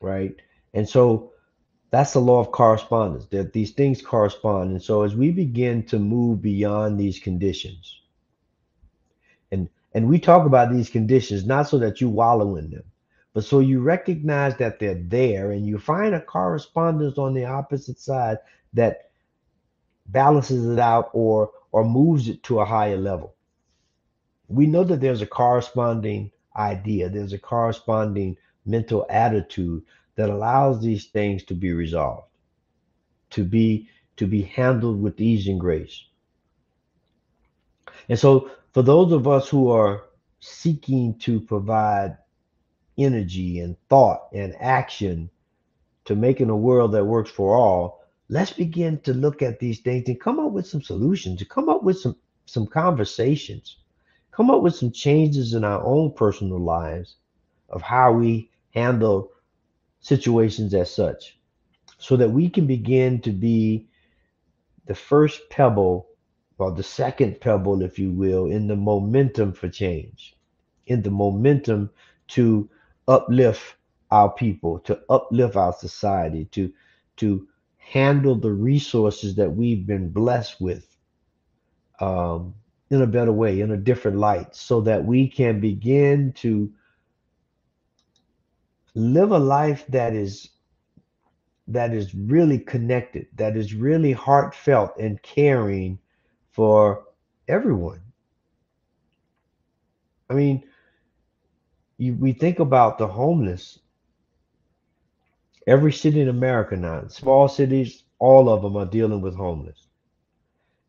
Right. 0.00 0.34
And 0.74 0.88
so 0.88 1.32
that's 1.90 2.12
the 2.12 2.20
law 2.20 2.40
of 2.40 2.52
correspondence, 2.52 3.26
that 3.26 3.52
these 3.52 3.72
things 3.72 4.00
correspond. 4.00 4.70
And 4.70 4.82
so 4.82 5.02
as 5.02 5.16
we 5.16 5.32
begin 5.32 5.82
to 5.86 5.98
move 5.98 6.40
beyond 6.40 6.98
these 6.98 7.18
conditions, 7.18 8.00
and 9.50 9.68
and 9.92 10.08
we 10.08 10.20
talk 10.20 10.46
about 10.46 10.72
these 10.72 10.88
conditions 10.88 11.44
not 11.44 11.68
so 11.68 11.78
that 11.78 12.00
you 12.00 12.08
wallow 12.08 12.56
in 12.56 12.70
them, 12.70 12.84
but 13.34 13.44
so 13.44 13.58
you 13.58 13.80
recognize 13.80 14.56
that 14.56 14.78
they're 14.78 15.02
there 15.02 15.50
and 15.50 15.66
you 15.66 15.78
find 15.78 16.14
a 16.14 16.20
correspondence 16.20 17.18
on 17.18 17.34
the 17.34 17.44
opposite 17.44 17.98
side 17.98 18.38
that 18.72 19.10
balances 20.06 20.66
it 20.66 20.78
out 20.78 21.10
or 21.12 21.50
or 21.72 21.84
moves 21.84 22.28
it 22.28 22.42
to 22.44 22.60
a 22.60 22.64
higher 22.64 22.96
level. 22.96 23.34
We 24.48 24.66
know 24.66 24.84
that 24.84 25.00
there's 25.00 25.22
a 25.22 25.26
corresponding 25.26 26.30
idea, 26.56 27.08
there's 27.08 27.32
a 27.32 27.38
corresponding 27.38 28.36
mental 28.64 29.06
attitude 29.10 29.82
that 30.20 30.28
allows 30.28 30.82
these 30.82 31.06
things 31.06 31.44
to 31.44 31.54
be 31.54 31.72
resolved, 31.72 32.28
to 33.30 33.42
be 33.42 33.88
to 34.16 34.26
be 34.26 34.42
handled 34.42 35.00
with 35.00 35.18
ease 35.18 35.46
and 35.48 35.58
grace. 35.58 36.04
And 38.10 38.18
so 38.18 38.50
for 38.74 38.82
those 38.82 39.12
of 39.12 39.26
us 39.26 39.48
who 39.48 39.70
are 39.70 40.04
seeking 40.40 41.18
to 41.20 41.40
provide 41.40 42.18
energy 42.98 43.60
and 43.60 43.76
thought 43.88 44.28
and 44.34 44.54
action 44.60 45.30
to 46.04 46.14
making 46.14 46.50
a 46.50 46.56
world 46.56 46.92
that 46.92 47.06
works 47.06 47.30
for 47.30 47.56
all, 47.56 48.04
let's 48.28 48.52
begin 48.52 49.00
to 49.00 49.14
look 49.14 49.40
at 49.40 49.58
these 49.58 49.80
things 49.80 50.06
and 50.06 50.20
come 50.20 50.38
up 50.38 50.52
with 50.52 50.66
some 50.66 50.82
solutions, 50.82 51.42
come 51.48 51.70
up 51.70 51.82
with 51.82 51.98
some 51.98 52.16
some 52.44 52.66
conversations, 52.66 53.76
come 54.32 54.50
up 54.50 54.60
with 54.60 54.74
some 54.74 54.92
changes 54.92 55.54
in 55.54 55.64
our 55.64 55.82
own 55.82 56.12
personal 56.12 56.58
lives 56.58 57.16
of 57.70 57.80
how 57.80 58.12
we 58.12 58.50
handle 58.74 59.30
situations 60.00 60.74
as 60.74 60.94
such 60.94 61.38
so 61.98 62.16
that 62.16 62.30
we 62.30 62.48
can 62.48 62.66
begin 62.66 63.20
to 63.20 63.30
be 63.30 63.88
the 64.86 64.94
first 64.94 65.48
pebble 65.50 66.08
or 66.58 66.72
the 66.72 66.82
second 66.82 67.40
pebble 67.40 67.82
if 67.82 67.98
you 67.98 68.10
will 68.10 68.46
in 68.50 68.66
the 68.66 68.76
momentum 68.76 69.52
for 69.52 69.68
change 69.68 70.36
in 70.86 71.02
the 71.02 71.10
momentum 71.10 71.90
to 72.28 72.68
uplift 73.08 73.76
our 74.10 74.30
people, 74.30 74.80
to 74.80 75.00
uplift 75.08 75.56
our 75.56 75.72
society, 75.72 76.46
to 76.46 76.72
to 77.16 77.46
handle 77.76 78.34
the 78.34 78.50
resources 78.52 79.34
that 79.36 79.50
we've 79.50 79.86
been 79.86 80.08
blessed 80.08 80.60
with 80.60 80.96
um, 82.00 82.54
in 82.90 83.02
a 83.02 83.06
better 83.06 83.32
way, 83.32 83.60
in 83.60 83.70
a 83.70 83.76
different 83.76 84.16
light, 84.16 84.54
so 84.54 84.80
that 84.80 85.04
we 85.04 85.28
can 85.28 85.60
begin 85.60 86.32
to 86.32 86.72
live 88.94 89.32
a 89.32 89.38
life 89.38 89.84
that 89.88 90.14
is 90.14 90.50
that 91.68 91.94
is 91.94 92.14
really 92.14 92.58
connected, 92.58 93.28
that 93.36 93.56
is 93.56 93.74
really 93.74 94.12
heartfelt 94.12 94.92
and 94.98 95.22
caring 95.22 95.98
for 96.50 97.04
everyone. 97.46 98.00
I 100.28 100.34
mean, 100.34 100.64
you, 101.98 102.14
we 102.14 102.32
think 102.32 102.58
about 102.58 102.98
the 102.98 103.06
homeless. 103.06 103.78
Every 105.66 105.92
city 105.92 106.20
in 106.20 106.28
America 106.28 106.76
now, 106.76 107.06
small 107.06 107.46
cities, 107.46 108.02
all 108.18 108.48
of 108.48 108.62
them 108.62 108.76
are 108.76 108.86
dealing 108.86 109.20
with 109.20 109.36
homeless. 109.36 109.86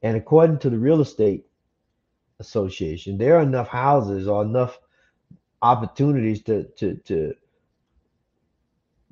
And 0.02 0.18
according 0.18 0.60
to 0.60 0.70
the 0.72 0.80
real 0.80 1.02
estate 1.02 1.46
association, 2.40 3.18
there 3.18 3.38
are 3.38 3.44
enough 3.44 3.68
houses 3.68 4.28
or 4.28 4.42
enough 4.42 4.80
opportunities 5.62 6.42
to 6.44 6.64
to 6.78 6.96
to 7.06 7.36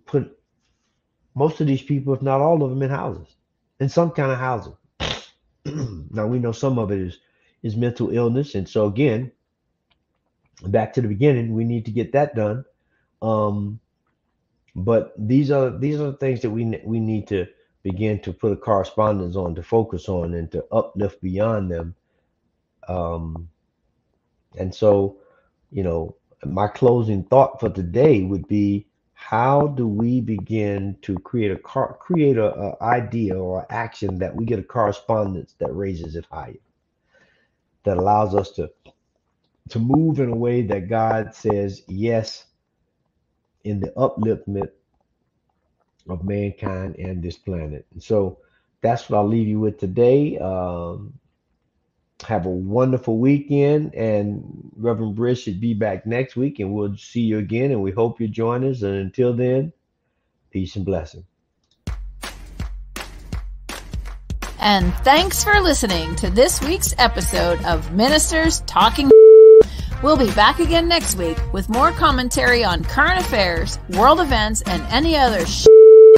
put 0.10 0.38
most 1.36 1.62
of 1.62 1.68
these 1.68 1.82
people, 1.82 2.14
if 2.14 2.22
not 2.22 2.42
all 2.42 2.64
of 2.64 2.70
them, 2.70 2.82
in 2.82 2.90
houses, 2.90 3.36
in 3.80 3.90
some 3.90 4.12
kind 4.12 4.32
of 4.32 4.40
housing. 4.40 4.76
now 6.12 6.28
we 6.28 6.40
know 6.40 6.52
some 6.52 6.80
of 6.80 6.92
it 6.92 7.00
is 7.00 7.20
is 7.64 7.76
mental 7.76 8.10
illness, 8.12 8.56
and 8.56 8.68
so 8.68 8.88
again, 8.88 9.32
back 10.68 10.94
to 10.94 11.02
the 11.02 11.08
beginning, 11.08 11.54
we 11.54 11.64
need 11.66 11.86
to 11.86 11.92
get 11.92 12.14
that 12.14 12.36
done. 12.36 12.66
Um, 13.22 13.80
but 14.76 15.14
these 15.18 15.52
are 15.52 15.78
these 15.78 16.00
are 16.00 16.12
the 16.12 16.18
things 16.18 16.42
that 16.42 16.50
we 16.52 16.82
we 16.86 17.00
need 17.00 17.28
to 17.30 17.48
begin 17.84 18.20
to 18.22 18.34
put 18.34 18.52
a 18.52 18.58
correspondence 18.58 19.36
on, 19.36 19.56
to 19.56 19.64
focus 19.64 20.10
on, 20.10 20.34
and 20.34 20.52
to 20.52 20.66
uplift 20.72 21.22
beyond 21.22 21.72
them. 21.72 21.96
Um, 22.88 23.50
and 24.58 24.74
so, 24.74 25.18
you 25.72 25.84
know, 25.84 26.16
my 26.46 26.68
closing 26.68 27.24
thought 27.24 27.60
for 27.60 27.70
today 27.70 28.24
would 28.24 28.48
be: 28.48 28.89
How 29.20 29.68
do 29.68 29.86
we 29.86 30.22
begin 30.22 30.98
to 31.04 31.20
create 31.20 31.52
a 31.52 31.58
car, 31.58 31.98
create 32.00 32.38
a, 32.38 32.56
a 32.56 32.84
idea 32.84 33.38
or 33.38 33.68
action 33.70 34.18
that 34.20 34.34
we 34.34 34.46
get 34.46 34.60
a 34.60 34.64
correspondence 34.64 35.56
that 35.60 35.76
raises 35.76 36.16
it 36.16 36.26
higher, 36.32 36.56
that 37.84 37.98
allows 37.98 38.34
us 38.34 38.52
to 38.52 38.72
to 39.70 39.80
move 39.80 40.20
in 40.20 40.32
a 40.32 40.36
way 40.36 40.64
that 40.64 40.90
God 40.90 41.36
says 41.36 41.84
yes 41.88 42.46
in 43.66 43.82
the 43.82 43.90
upliftment 43.98 44.70
of 46.10 46.24
mankind 46.24 46.96
and 46.96 47.22
this 47.22 47.38
planet. 47.38 47.86
And 47.92 48.02
so 48.02 48.40
that's 48.82 49.10
what 49.10 49.18
I'll 49.18 49.28
leave 49.28 49.48
you 49.50 49.60
with 49.60 49.78
today. 49.78 50.40
Um, 50.40 51.14
have 52.28 52.46
a 52.46 52.50
wonderful 52.50 53.18
weekend, 53.18 53.96
and 53.96 54.72
Reverend 54.76 55.18
Briz 55.18 55.44
should 55.44 55.60
be 55.62 55.74
back 55.74 56.06
next 56.06 56.36
week, 56.36 56.60
and 56.60 56.74
we'll 56.74 56.96
see 56.98 57.22
you 57.22 57.38
again. 57.38 57.72
And 57.72 57.82
we 57.82 57.92
hope 57.92 58.20
you 58.20 58.28
join 58.28 58.64
us. 58.64 58.82
And 58.82 58.96
until 58.96 59.34
then, 59.34 59.74
peace 60.52 60.76
and 60.76 60.86
blessing. 60.86 61.26
And 64.62 64.94
thanks 65.06 65.44
for 65.44 65.62
listening 65.62 66.16
to 66.18 66.30
this 66.30 66.62
week's 66.62 66.94
episode 66.98 67.64
of 67.64 67.94
Ministers 67.94 68.60
Talking. 68.62 69.10
We'll 70.04 70.18
be 70.18 70.32
back 70.32 70.60
again 70.60 70.88
next 70.88 71.18
week 71.18 71.38
with 71.54 71.70
more 71.70 71.92
commentary 71.92 72.64
on 72.64 72.84
current 72.84 73.20
affairs, 73.20 73.80
world 73.92 74.20
events, 74.20 74.62
and 74.64 74.82
any 74.90 75.16
other 75.18 75.46
sh- 75.46 75.68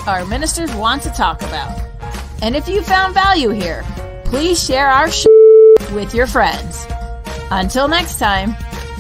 our 0.08 0.26
ministers 0.26 0.74
want 0.74 1.04
to 1.04 1.10
talk 1.12 1.42
about. 1.42 1.80
And 2.42 2.56
if 2.56 2.68
you 2.68 2.82
found 2.82 3.14
value 3.14 3.50
here, 3.50 3.86
please 4.26 4.64
share 4.64 4.88
our 4.88 5.12
sh- 5.12 5.26
with 5.94 6.14
your 6.14 6.28
friends. 6.28 6.86
Until 7.52 7.88
next 7.88 8.20
time, 8.20 8.56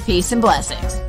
peace 0.05 0.31
and 0.31 0.41
blessings. 0.41 1.00